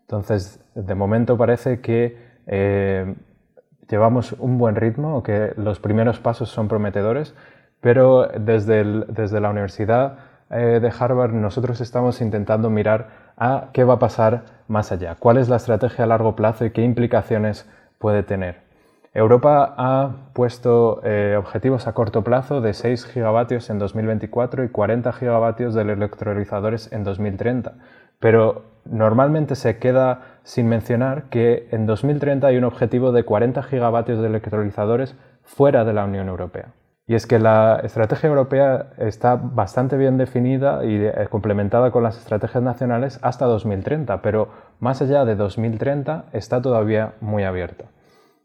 Entonces, 0.00 0.64
de 0.74 0.94
momento 0.94 1.36
parece 1.36 1.82
que 1.82 2.16
eh, 2.46 3.14
llevamos 3.86 4.32
un 4.38 4.56
buen 4.56 4.76
ritmo, 4.76 5.22
que 5.22 5.52
los 5.58 5.78
primeros 5.78 6.20
pasos 6.20 6.48
son 6.48 6.68
prometedores, 6.68 7.34
pero 7.82 8.26
desde, 8.28 8.82
desde 9.08 9.42
la 9.42 9.50
Universidad 9.50 10.20
eh, 10.48 10.80
de 10.80 10.90
Harvard 10.98 11.34
nosotros 11.34 11.82
estamos 11.82 12.22
intentando 12.22 12.70
mirar 12.70 13.08
a 13.36 13.68
qué 13.74 13.84
va 13.84 13.94
a 13.94 13.98
pasar 13.98 14.44
más 14.68 14.90
allá, 14.90 15.16
cuál 15.16 15.36
es 15.36 15.50
la 15.50 15.56
estrategia 15.56 16.04
a 16.04 16.08
largo 16.08 16.34
plazo 16.34 16.64
y 16.64 16.70
qué 16.70 16.80
implicaciones 16.80 17.68
puede 17.98 18.22
tener. 18.22 18.63
Europa 19.14 19.74
ha 19.76 20.10
puesto 20.32 21.00
eh, 21.04 21.36
objetivos 21.38 21.86
a 21.86 21.92
corto 21.92 22.24
plazo 22.24 22.60
de 22.60 22.74
6 22.74 23.06
gigavatios 23.06 23.70
en 23.70 23.78
2024 23.78 24.64
y 24.64 24.68
40 24.70 25.12
gigavatios 25.12 25.72
de 25.74 25.82
electrolizadores 25.82 26.92
en 26.92 27.04
2030, 27.04 27.74
pero 28.18 28.64
normalmente 28.84 29.54
se 29.54 29.78
queda 29.78 30.38
sin 30.42 30.68
mencionar 30.68 31.24
que 31.30 31.68
en 31.70 31.86
2030 31.86 32.48
hay 32.48 32.56
un 32.56 32.64
objetivo 32.64 33.12
de 33.12 33.24
40 33.24 33.62
gigavatios 33.62 34.18
de 34.18 34.26
electrolizadores 34.26 35.14
fuera 35.44 35.84
de 35.84 35.92
la 35.92 36.06
Unión 36.06 36.28
Europea. 36.28 36.72
Y 37.06 37.14
es 37.14 37.28
que 37.28 37.38
la 37.38 37.82
estrategia 37.84 38.28
europea 38.28 38.94
está 38.98 39.36
bastante 39.36 39.96
bien 39.96 40.18
definida 40.18 40.84
y 40.84 40.96
eh, 40.96 41.28
complementada 41.30 41.92
con 41.92 42.02
las 42.02 42.18
estrategias 42.18 42.64
nacionales 42.64 43.20
hasta 43.22 43.46
2030, 43.46 44.22
pero 44.22 44.48
más 44.80 45.00
allá 45.02 45.24
de 45.24 45.36
2030 45.36 46.24
está 46.32 46.60
todavía 46.60 47.12
muy 47.20 47.44
abierta 47.44 47.84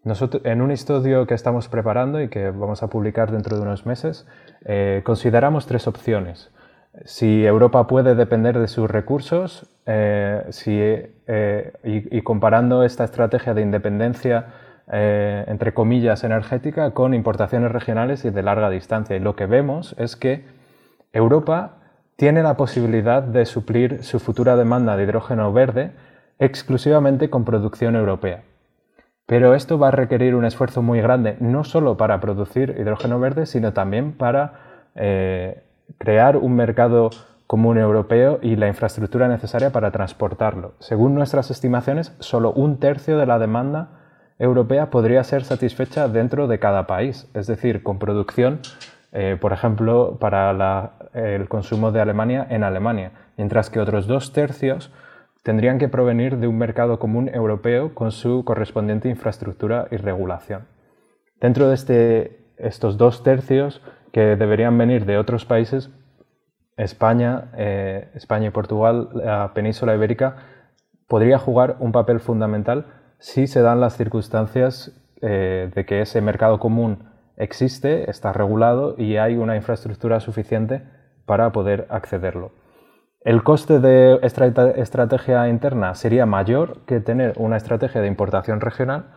en 0.05 0.61
un 0.61 0.71
estudio 0.71 1.27
que 1.27 1.33
estamos 1.33 1.67
preparando 1.67 2.21
y 2.21 2.29
que 2.29 2.51
vamos 2.51 2.83
a 2.83 2.87
publicar 2.87 3.31
dentro 3.31 3.57
de 3.57 3.63
unos 3.63 3.85
meses, 3.85 4.25
eh, 4.65 5.01
consideramos 5.03 5.67
tres 5.67 5.87
opciones. 5.87 6.51
Si 7.05 7.45
Europa 7.45 7.87
puede 7.87 8.15
depender 8.15 8.57
de 8.57 8.67
sus 8.67 8.89
recursos, 8.89 9.67
y, 10.63 12.21
comparando 12.21 12.83
esta 12.83 13.03
estrategia 13.03 13.53
de 13.53 13.61
independencia 13.61 14.47
entre 14.87 15.73
comillas 15.73 16.23
energética 16.23 16.91
con 16.91 17.13
importaciones 17.13 17.71
regionales 17.71 18.25
y 18.25 18.29
de 18.31 18.43
larga 18.43 18.69
distancia. 18.69 19.15
Y 19.15 19.19
lo 19.19 19.35
que 19.35 19.45
vemos 19.45 19.95
es 19.97 20.15
que 20.15 20.45
Europa 21.13 21.79
tiene 22.19 22.43
la 22.43 22.57
posibilidad 22.57 23.23
de 23.23 23.45
suplir 23.45 24.03
su 24.03 24.19
futura 24.19 24.55
demanda 24.57 24.97
de 24.97 25.03
hidrógeno 25.03 25.53
verde 25.53 25.91
exclusivamente 26.37 27.29
con 27.29 27.45
producción 27.45 27.95
europea. 27.95 28.43
Pero 29.29 29.53
esto 29.53 29.77
va 29.77 29.89
a 29.89 29.91
requerir 29.91 30.33
un 30.33 30.43
esfuerzo 30.43 30.81
muy 30.81 31.01
grande, 31.01 31.37
no 31.39 31.63
solo 31.63 31.97
para 31.97 32.19
producir 32.19 32.75
hidrógeno 32.79 33.19
verde, 33.19 33.45
sino 33.45 33.73
también 33.73 34.13
para 34.13 34.53
eh, 34.95 35.61
crear 35.99 36.35
un 36.35 36.55
mercado 36.55 37.11
común 37.45 37.77
europeo 37.77 38.39
y 38.41 38.55
la 38.55 38.67
infraestructura 38.67 39.27
necesaria 39.27 39.69
para 39.69 39.91
transportarlo. 39.91 40.73
Según 40.79 41.13
nuestras 41.13 41.51
estimaciones, 41.51 42.11
solo 42.17 42.51
un 42.53 42.79
tercio 42.79 43.19
de 43.19 43.27
la 43.27 43.37
demanda 43.37 43.89
europea 44.39 44.89
podría 44.89 45.23
ser 45.23 45.43
satisfecha 45.43 46.07
dentro 46.07 46.47
de 46.47 46.57
cada 46.57 46.87
país, 46.87 47.29
es 47.35 47.45
decir, 47.45 47.83
con 47.83 47.99
producción, 47.99 48.61
eh, 49.11 49.37
por 49.39 49.53
ejemplo, 49.53 50.17
para 50.19 50.93
el 51.13 51.47
consumo 51.47 51.91
de 51.91 52.01
Alemania 52.01 52.47
en 52.49 52.63
Alemania, 52.63 53.11
mientras 53.37 53.69
que 53.69 53.79
otros 53.79 54.07
dos 54.07 54.33
tercios 54.33 54.91
tendrían 55.43 55.79
que 55.79 55.89
provenir 55.89 56.37
de 56.37 56.47
un 56.47 56.57
mercado 56.57 56.99
común 56.99 57.29
europeo 57.33 57.93
con 57.93 58.11
su 58.11 58.43
correspondiente 58.43 59.09
infraestructura 59.09 59.87
y 59.91 59.97
regulación. 59.97 60.67
Dentro 61.39 61.69
de 61.69 61.75
este, 61.75 62.53
estos 62.57 62.97
dos 62.97 63.23
tercios 63.23 63.81
que 64.11 64.35
deberían 64.35 64.77
venir 64.77 65.05
de 65.05 65.17
otros 65.17 65.45
países, 65.45 65.89
España, 66.75 67.51
eh, 67.57 68.09
España 68.15 68.47
y 68.47 68.51
Portugal, 68.51 69.09
la 69.13 69.53
península 69.53 69.95
ibérica, 69.95 70.37
podría 71.07 71.37
jugar 71.37 71.77
un 71.79 71.91
papel 71.91 72.19
fundamental 72.19 72.85
si 73.19 73.47
se 73.47 73.61
dan 73.61 73.81
las 73.81 73.97
circunstancias 73.97 74.93
eh, 75.21 75.69
de 75.73 75.85
que 75.85 76.01
ese 76.01 76.21
mercado 76.21 76.59
común 76.59 77.09
existe, 77.35 78.09
está 78.09 78.31
regulado 78.31 78.95
y 78.97 79.17
hay 79.17 79.35
una 79.35 79.55
infraestructura 79.55 80.19
suficiente 80.19 80.83
para 81.25 81.51
poder 81.51 81.87
accederlo. 81.89 82.51
El 83.21 83.43
coste 83.43 83.79
de 83.79 84.19
estrategia 84.23 85.49
interna 85.49 85.93
sería 85.93 86.25
mayor 86.25 86.85
que 86.85 87.01
tener 87.01 87.33
una 87.37 87.57
estrategia 87.57 87.99
de 87.99 88.07
importación 88.07 88.61
regional, 88.61 89.07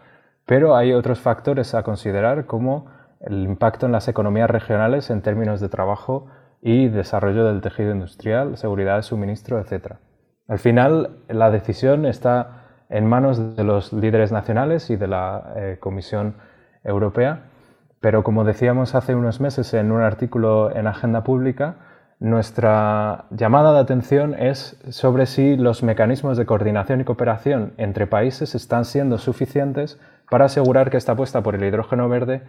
pero 0.45 0.75
hay 0.75 0.93
otros 0.93 1.21
factores 1.21 1.73
a 1.75 1.85
considerar 1.85 2.47
como 2.47 2.87
el 3.21 3.45
impacto 3.45 3.87
en 3.87 3.93
las 3.93 4.09
economías 4.09 4.51
regionales 4.51 5.09
en 5.11 5.23
términos 5.23 5.61
de 5.61 5.69
trabajo 5.69 6.27
y 6.61 6.89
desarrollo 6.89 7.45
del 7.45 7.61
tejido 7.61 7.93
industrial, 7.93 8.57
seguridad 8.57 8.97
de 8.97 9.03
suministro, 9.05 9.61
etc. 9.61 9.95
Al 10.49 10.59
final, 10.59 11.19
la 11.29 11.53
decisión 11.53 12.05
está 12.05 12.87
en 12.89 13.07
manos 13.07 13.55
de 13.55 13.63
los 13.63 13.93
líderes 13.93 14.33
nacionales 14.33 14.91
y 14.91 14.97
de 14.97 15.07
la 15.07 15.53
eh, 15.55 15.77
Comisión 15.79 16.35
Europea, 16.83 17.45
pero 18.01 18.25
como 18.25 18.43
decíamos 18.43 18.97
hace 18.97 19.15
unos 19.15 19.41
meses 19.41 19.73
en 19.75 19.93
un 19.93 20.03
artículo 20.03 20.75
en 20.75 20.89
Agenda 20.89 21.23
Pública, 21.23 21.77
nuestra 22.23 23.25
llamada 23.31 23.73
de 23.73 23.81
atención 23.81 24.35
es 24.39 24.81
sobre 24.91 25.27
si 25.27 25.57
los 25.57 25.83
mecanismos 25.83 26.39
de 26.39 26.47
coordinación 26.47 27.01
y 27.01 27.05
cooperación 27.05 27.73
entre 27.79 28.07
países 28.07 28.55
están 28.55 28.85
siendo 28.85 29.19
suficientes 29.19 29.99
para 30.31 30.45
asegurar 30.45 30.89
que 30.89 30.99
esta 30.99 31.13
apuesta 31.13 31.43
por 31.43 31.57
el 31.57 31.65
hidrógeno 31.65 32.09
verde 32.09 32.43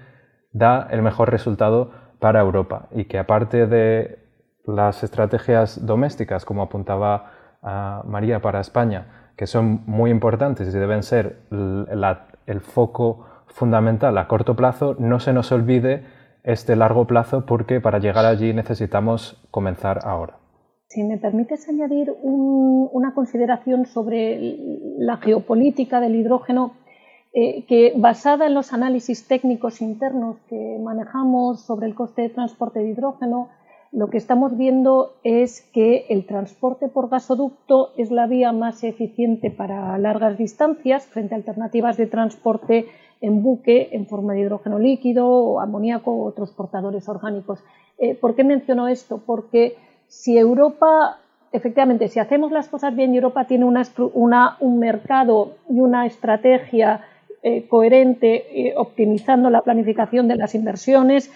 da 0.51 0.88
el 0.91 1.01
mejor 1.01 1.31
resultado 1.31 1.89
para 2.19 2.39
Europa 2.39 2.88
y 2.91 3.05
que 3.05 3.17
aparte 3.17 3.65
de 3.65 4.19
las 4.63 5.03
estrategias 5.03 5.83
domésticas, 5.83 6.45
como 6.45 6.62
apuntaba 6.62 7.31
ah, 7.63 8.03
María 8.05 8.43
para 8.43 8.59
España, 8.59 9.31
que 9.36 9.47
son 9.47 9.81
muy 9.88 10.12
importantes 10.12 10.67
y 10.67 10.77
deben 10.77 11.01
ser 11.01 11.39
el 11.49 12.62
foco 12.62 13.25
fundamental 13.47 14.19
a 14.19 14.27
corto 14.27 14.55
plazo, 14.55 14.95
no 14.99 15.19
se 15.19 15.33
nos 15.33 15.51
olvide 15.51 16.05
este 16.43 16.75
largo 16.75 17.08
plazo 17.08 17.45
porque 17.45 17.79
para 17.82 17.99
llegar 17.99 18.25
allí 18.25 18.53
necesitamos 18.53 19.41
comenzar 19.51 19.99
ahora. 20.03 20.38
Si 20.88 21.03
me 21.03 21.17
permites 21.17 21.67
añadir 21.67 22.13
una 22.21 23.15
consideración 23.15 23.86
sobre 23.86 24.58
la 24.97 25.17
geopolítica 25.17 25.99
del 25.99 26.15
hidrógeno, 26.15 26.73
eh, 27.34 27.65
que 27.65 27.93
basada 27.97 28.45
en 28.45 28.53
los 28.53 28.73
análisis 28.73 29.27
técnicos 29.27 29.82
internos 29.82 30.38
que 30.49 30.77
manejamos 30.79 31.62
sobre 31.65 31.88
el 31.88 31.95
coste 31.95 32.21
de 32.21 32.29
transporte 32.29 32.79
de 32.79 32.89
hidrógeno, 32.89 33.49
lo 33.91 34.10
que 34.10 34.17
estamos 34.17 34.56
viendo 34.56 35.13
es 35.23 35.62
que 35.73 36.06
el 36.10 36.27
transporte 36.27 36.89
por 36.89 37.10
gasoducto 37.10 37.89
es 37.97 38.12
la 38.12 38.27
vía 38.27 38.51
más 38.51 38.84
eficiente 38.84 39.49
para 39.49 39.97
largas 39.97 40.38
distancias 40.38 41.08
frente 41.08 41.34
a 41.34 41.38
alternativas 41.38 41.97
de 41.97 42.08
transporte 42.08 42.88
en 43.23 43.41
buque 43.41 43.89
en 43.93 44.05
forma 44.05 44.33
de 44.33 44.41
hidrógeno 44.41 44.77
líquido 44.77 45.25
o 45.25 45.62
amoníaco 45.62 46.13
u 46.13 46.25
otros 46.25 46.51
portadores 46.51 47.07
orgánicos. 47.07 47.63
Eh, 47.97 48.15
¿Por 48.15 48.36
qué 48.36 48.43
menciono 48.43 48.89
esto? 48.89 49.21
Porque 49.25 49.77
si 50.09 50.38
Europa, 50.38 51.19
efectivamente, 51.53 52.09
si 52.09 52.19
hacemos 52.19 52.51
las 52.51 52.67
cosas 52.67 52.93
bien 52.93 53.15
Europa 53.15 53.45
tiene 53.45 53.63
un 53.63 54.79
mercado 54.79 55.53
y 55.69 55.79
una 55.79 56.05
estrategia 56.05 57.05
eh, 57.41 57.65
coherente, 57.69 58.67
eh, 58.67 58.73
optimizando 58.75 59.49
la 59.49 59.62
planificación 59.62 60.27
de 60.27 60.36
las 60.36 60.53
inversiones, 60.53 61.31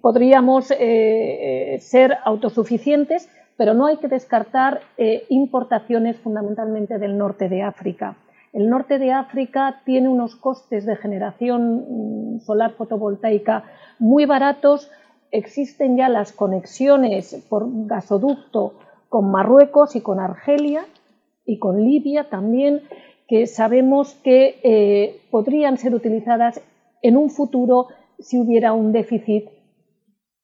podríamos 0.00 0.66
ser 0.68 2.18
autosuficientes, 2.24 3.28
pero 3.56 3.74
no 3.74 3.86
hay 3.86 3.96
que 3.96 4.06
descartar 4.06 4.80
importaciones 5.28 6.16
fundamentalmente 6.18 6.98
del 7.00 7.18
norte 7.18 7.48
de 7.48 7.62
África. 7.62 8.14
El 8.54 8.70
norte 8.70 9.00
de 9.00 9.10
África 9.10 9.82
tiene 9.84 10.08
unos 10.08 10.36
costes 10.36 10.86
de 10.86 10.94
generación 10.94 12.36
mm, 12.36 12.40
solar 12.40 12.70
fotovoltaica 12.74 13.64
muy 13.98 14.26
baratos. 14.26 14.90
Existen 15.32 15.96
ya 15.96 16.08
las 16.08 16.30
conexiones 16.32 17.44
por 17.48 17.66
gasoducto 17.86 18.74
con 19.08 19.32
Marruecos 19.32 19.96
y 19.96 20.00
con 20.00 20.20
Argelia 20.20 20.86
y 21.44 21.58
con 21.58 21.82
Libia 21.82 22.30
también, 22.30 22.82
que 23.26 23.48
sabemos 23.48 24.14
que 24.22 24.60
eh, 24.62 25.20
podrían 25.32 25.76
ser 25.76 25.92
utilizadas 25.92 26.60
en 27.02 27.16
un 27.16 27.30
futuro 27.30 27.88
si 28.20 28.38
hubiera 28.38 28.72
un 28.72 28.92
déficit 28.92 29.46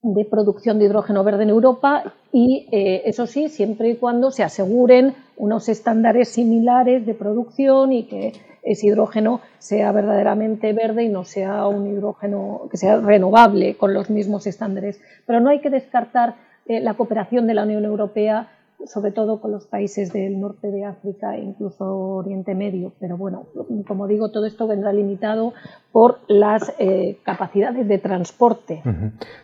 de 0.02 0.24
producción 0.24 0.78
de 0.78 0.86
hidrógeno 0.86 1.24
verde 1.24 1.42
en 1.42 1.50
Europa 1.50 2.14
y, 2.32 2.68
eh, 2.72 3.02
eso 3.04 3.26
sí, 3.26 3.48
siempre 3.48 3.90
y 3.90 3.96
cuando 3.96 4.30
se 4.30 4.42
aseguren 4.42 5.14
unos 5.36 5.68
estándares 5.68 6.30
similares 6.30 7.04
de 7.04 7.14
producción 7.14 7.92
y 7.92 8.04
que 8.04 8.32
ese 8.62 8.88
hidrógeno 8.88 9.40
sea 9.58 9.92
verdaderamente 9.92 10.72
verde 10.72 11.04
y 11.04 11.08
no 11.08 11.24
sea 11.24 11.66
un 11.66 11.86
hidrógeno 11.86 12.68
que 12.70 12.76
sea 12.76 13.00
renovable 13.00 13.76
con 13.76 13.94
los 13.94 14.10
mismos 14.10 14.46
estándares. 14.46 15.00
Pero 15.26 15.40
no 15.40 15.50
hay 15.50 15.60
que 15.60 15.70
descartar 15.70 16.36
eh, 16.66 16.80
la 16.80 16.94
cooperación 16.94 17.46
de 17.46 17.54
la 17.54 17.64
Unión 17.64 17.84
Europea 17.84 18.48
sobre 18.86 19.12
todo 19.12 19.40
con 19.40 19.50
los 19.52 19.66
países 19.66 20.12
del 20.12 20.40
norte 20.40 20.70
de 20.70 20.84
África 20.84 21.36
e 21.36 21.40
incluso 21.40 21.84
Oriente 21.84 22.54
Medio. 22.54 22.92
Pero 23.00 23.16
bueno, 23.16 23.46
como 23.86 24.06
digo, 24.06 24.30
todo 24.30 24.46
esto 24.46 24.66
vendrá 24.66 24.92
limitado 24.92 25.52
por 25.92 26.20
las 26.28 26.72
eh, 26.78 27.18
capacidades 27.24 27.86
de 27.88 27.98
transporte. 27.98 28.82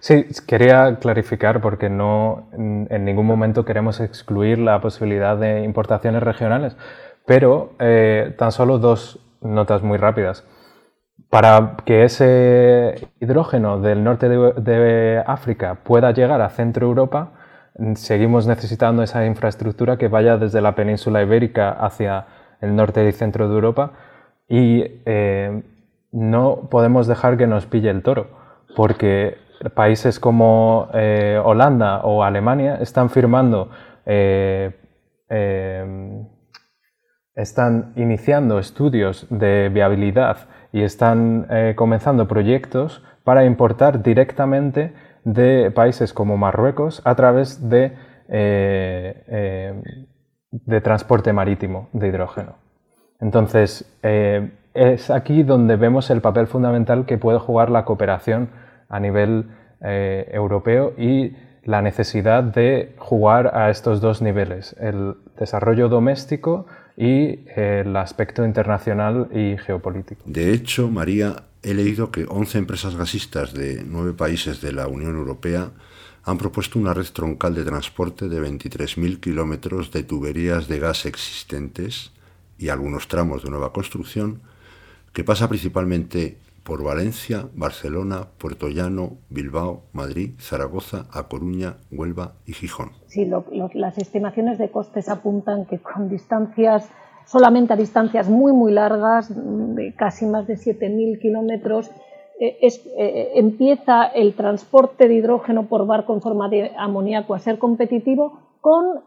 Sí, 0.01 0.27
quería 0.47 0.97
clarificar 1.01 1.61
porque 1.61 1.91
no 1.91 2.49
en 2.53 3.05
ningún 3.05 3.27
momento 3.27 3.65
queremos 3.65 4.01
excluir 4.01 4.59
la 4.59 4.81
posibilidad 4.81 5.37
de 5.37 5.65
importaciones 5.65 6.23
regionales, 6.23 6.77
pero 7.25 7.73
eh, 7.79 8.35
tan 8.39 8.53
solo 8.53 8.79
dos 8.79 9.21
notas 9.41 9.83
muy 9.83 9.99
rápidas. 9.99 10.45
Para 11.29 11.77
que 11.85 12.05
ese 12.05 13.09
hidrógeno 13.21 13.81
del 13.81 14.05
norte 14.05 14.29
de 14.29 15.23
África 15.27 15.81
pueda 15.83 16.13
llegar 16.13 16.41
a 16.41 16.51
Centro 16.51 16.87
Europa, 16.87 17.33
seguimos 17.95 18.47
necesitando 18.47 19.03
esa 19.03 19.27
infraestructura 19.27 19.97
que 19.99 20.09
vaya 20.09 20.39
desde 20.39 20.61
la 20.61 20.75
península 20.75 21.23
ibérica 21.23 21.71
hacia 21.71 22.27
el 22.61 22.75
norte 22.75 23.07
y 23.07 23.13
centro 23.13 23.49
de 23.49 23.55
Europa 23.55 23.93
y 24.49 24.85
eh, 25.05 25.63
no 26.13 26.69
podemos 26.71 27.07
dejar 27.07 27.37
que 27.37 27.47
nos 27.47 27.67
pille 27.67 27.91
el 27.91 28.03
toro, 28.03 28.29
porque 28.77 29.37
países 29.75 30.21
como 30.21 30.89
eh, 30.95 31.41
Holanda 31.43 32.01
o 32.05 32.23
Alemania 32.23 32.77
están 32.77 33.11
firmando, 33.11 33.71
eh, 34.07 34.73
están 37.35 37.93
iniciando 37.97 38.59
estudios 38.59 39.27
de 39.29 39.69
viabilidad 39.69 40.49
y 40.73 40.83
están 40.83 41.49
comenzando 41.75 42.29
proyectos 42.29 43.03
para 43.25 43.45
importar 43.45 44.03
directamente 44.03 44.95
de 45.27 45.73
países 45.73 46.13
como 46.13 46.37
Marruecos 46.37 47.03
a 47.05 47.17
través 47.17 47.69
de, 47.69 47.93
eh, 48.29 49.25
eh, 49.27 49.75
de 50.53 50.81
transporte 50.81 51.33
marítimo 51.33 51.89
de 51.93 52.09
hidrógeno. 52.09 52.55
Entonces, 53.21 53.85
eh, 54.05 54.53
es 54.73 55.11
aquí 55.11 55.43
donde 55.43 55.75
vemos 55.75 56.11
el 56.11 56.21
papel 56.21 56.47
fundamental 56.47 57.07
que 57.07 57.19
puede 57.19 57.41
jugar 57.41 57.71
la 57.71 57.85
cooperación 57.85 58.51
a 58.89 59.01
nivel 59.01 59.51
europeo 59.79 60.95
y 60.97 61.37
la 61.65 61.83
necesidad 61.83 62.43
de 62.43 62.95
jugar 62.97 63.55
a 63.55 63.69
estos 63.71 64.01
dos 64.01 64.23
niveles, 64.23 64.75
el 64.81 65.15
desarrollo 65.39 65.89
doméstico 65.89 66.67
y 66.97 67.45
el 67.55 67.95
aspecto 67.97 68.45
internacional 68.45 69.29
y 69.33 69.59
geopolítico. 69.59 70.23
De 70.25 70.53
hecho, 70.53 70.89
María, 70.89 71.37
he 71.63 71.75
leído 71.75 72.11
que 72.11 72.27
11 72.29 72.59
empresas 72.59 72.97
gasistas 72.97 73.53
de 73.53 73.83
nueve 73.85 74.13
países 74.13 74.61
de 74.61 74.73
la 74.73 74.87
Unión 74.89 75.17
Europea 75.17 75.73
han 76.25 76.39
propuesto 76.39 76.79
una 76.79 76.93
red 76.93 77.07
troncal 77.13 77.55
de 77.55 77.65
transporte 77.65 78.29
de 78.29 78.41
23.000 78.41 79.21
kilómetros 79.21 79.93
de 79.93 80.03
tuberías 80.03 80.67
de 80.67 80.81
gas 80.81 81.07
existentes 81.07 82.13
y 82.59 82.69
algunos 82.69 83.07
tramos 83.07 83.45
de 83.45 83.51
nueva 83.51 83.73
construcción, 83.73 84.41
que 85.13 85.25
pasa 85.25 85.49
principalmente 85.49 86.39
por 86.67 86.83
Valencia, 86.83 87.49
Barcelona, 87.55 88.27
Puerto 88.39 88.69
Llano, 88.69 89.19
Bilbao, 89.31 89.85
Madrid, 89.93 90.33
Zaragoza, 90.41 91.07
A 91.13 91.29
Coruña, 91.29 91.77
Huelva 91.93 92.33
y 92.45 92.55
Gijón. 92.55 92.91
Sí, 93.07 93.31
las 93.75 93.99
estimaciones 93.99 94.59
de 94.59 94.73
costes 94.73 95.09
apuntan 95.09 95.65
que 95.67 95.79
con 95.79 96.09
distancias, 96.09 96.91
solamente 97.27 97.73
a 97.73 97.77
distancias 97.77 98.29
muy, 98.29 98.53
muy 98.53 98.73
largas, 98.73 99.33
casi 99.97 100.25
más 100.27 100.47
de 100.47 100.55
7.000 100.55 101.21
kilómetros, 101.21 101.91
eh, 102.39 102.59
eh, 102.63 103.33
empieza 103.35 104.05
el 104.05 104.35
transporte 104.35 105.09
de 105.09 105.15
hidrógeno 105.15 105.67
por 105.67 105.87
barco 105.87 106.15
en 106.15 106.23
forma 106.23 106.49
de 106.49 106.73
amoníaco 106.77 107.35
a 107.35 107.39
ser 107.39 107.59
competitivo 107.59 108.41
con 108.61 109.01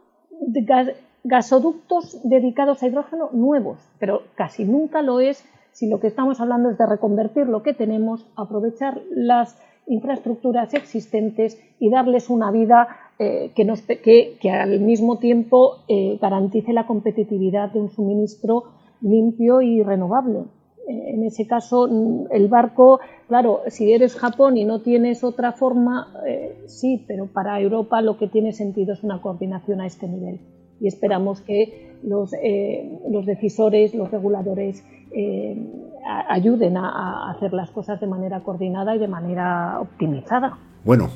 gasoductos 1.23 2.19
dedicados 2.23 2.81
a 2.81 2.87
hidrógeno 2.87 3.29
nuevos, 3.31 3.77
pero 3.99 4.23
casi 4.35 4.65
nunca 4.65 5.01
lo 5.01 5.19
es 5.19 5.43
si 5.71 5.87
lo 5.87 5.99
que 5.99 6.07
estamos 6.07 6.41
hablando 6.41 6.69
es 6.69 6.77
de 6.77 6.85
reconvertir 6.85 7.47
lo 7.47 7.63
que 7.63 7.73
tenemos, 7.73 8.25
aprovechar 8.35 8.99
las 9.11 9.57
infraestructuras 9.89 10.73
existentes 10.73 11.59
y 11.79 11.89
darles 11.89 12.29
una 12.29 12.51
vida 12.51 12.87
eh, 13.17 13.51
que, 13.53 14.49
al 14.51 14.79
mismo 14.79 15.17
tiempo 15.17 15.79
eh, 15.89 16.17
garantice 16.21 16.71
la 16.71 16.87
competitividad 16.87 17.71
de 17.73 17.81
un 17.81 17.89
suministro 17.89 18.63
limpio 19.01 19.61
y 19.61 19.83
renovable. 19.83 20.39
Eh, 20.87 21.15
en 21.15 21.23
ese 21.23 21.47
caso, 21.47 21.87
mm, 21.89 22.27
el 22.31 22.47
barco, 22.47 22.99
claro, 23.27 23.61
si 23.67 23.91
eres 23.91 24.15
Japón 24.15 24.57
y 24.57 24.63
no 24.63 24.81
tienes 24.81 25.23
otra 25.23 25.51
forma, 25.51 26.13
sí, 26.67 27.03
pero 27.07 27.25
para 27.27 27.59
Europa 27.59 28.01
lo 28.01 28.17
que 28.17 28.27
tiene 28.27 28.53
sentido 28.53 28.93
es 28.93 29.03
una 29.03 29.21
coordinación 29.21 29.81
a 29.81 29.87
este 29.87 30.07
nivel. 30.07 30.39
Y 30.79 30.87
esperamos 30.87 31.41
que 31.41 31.97
los, 32.03 32.31
los 33.09 33.25
decisores, 33.25 33.93
los 33.93 34.11
reguladores, 34.11 34.81
ayuden 36.09 36.77
a, 36.77 37.31
hacer 37.31 37.53
las 37.53 37.69
cosas 37.71 37.99
de 37.99 38.07
manera 38.07 38.41
coordinada 38.41 38.95
y 38.95 38.99
de 38.99 39.07
manera 39.07 39.79
optimizada. 39.79 40.57
Bueno, 40.83 41.09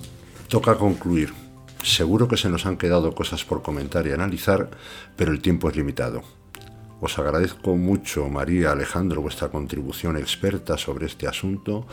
toca 0.50 0.76
concluir. 0.76 1.34
Seguro 1.82 2.28
que 2.28 2.38
se 2.38 2.50
nos 2.50 2.66
han 2.66 2.78
quedado 2.78 3.14
cosas 3.14 3.44
por 3.44 3.62
comentar 3.62 4.08
y 4.08 4.12
analizar, 4.12 4.70
pero 5.18 5.32
el 5.32 5.42
tiempo 5.42 5.70
es 5.70 5.76
limitado. 5.76 6.22
Os 7.02 7.20
agradezco 7.20 7.76
mucho, 7.76 8.30
María 8.30 8.72
Alejandro, 8.72 9.22
vuestra 9.22 9.50
contribución 9.50 10.16
experta 10.16 10.78
sobre 10.78 11.08
este 11.08 11.28
asunto, 11.28 11.86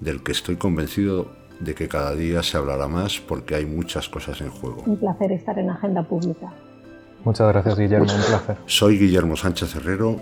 del 0.00 0.22
que 0.22 0.32
estoy 0.32 0.56
convencido 0.56 1.26
de 1.60 1.74
que 1.74 1.88
cada 1.88 2.14
día 2.14 2.42
se 2.42 2.56
hablará 2.56 2.88
más 2.88 3.20
porque 3.20 3.54
hay 3.54 3.66
muchas 3.66 4.08
cosas 4.08 4.40
en 4.40 4.50
juego. 4.50 4.82
Un 4.86 4.96
placer 4.96 5.32
estar 5.32 5.58
en 5.58 5.68
Agenda 5.68 6.02
Pública. 6.02 6.52
Muchas 7.24 7.48
gracias, 7.48 7.78
Guillermo. 7.78 8.06
Un 8.10 8.24
placer. 8.26 8.56
Soy 8.66 8.98
Guillermo 8.98 9.36
Sánchez 9.36 9.76
Herrero 9.76 10.20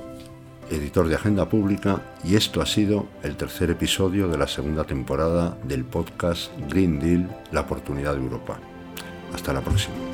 editor 0.73 1.09
de 1.09 1.15
Agenda 1.15 1.49
Pública, 1.49 2.03
y 2.25 2.37
esto 2.37 2.61
ha 2.61 2.67
sido 2.67 3.07
el 3.23 3.37
tercer 3.37 3.71
episodio 3.71 4.29
de 4.29 4.39
la 4.39 4.47
segunda 4.47 4.85
temporada 4.85 5.57
del 5.65 5.85
podcast 5.85 6.51
Green 6.69 6.99
Deal, 6.99 7.29
la 7.51 7.61
oportunidad 7.61 8.15
de 8.15 8.23
Europa. 8.23 8.59
Hasta 9.33 9.53
la 9.53 9.61
próxima. 9.61 10.12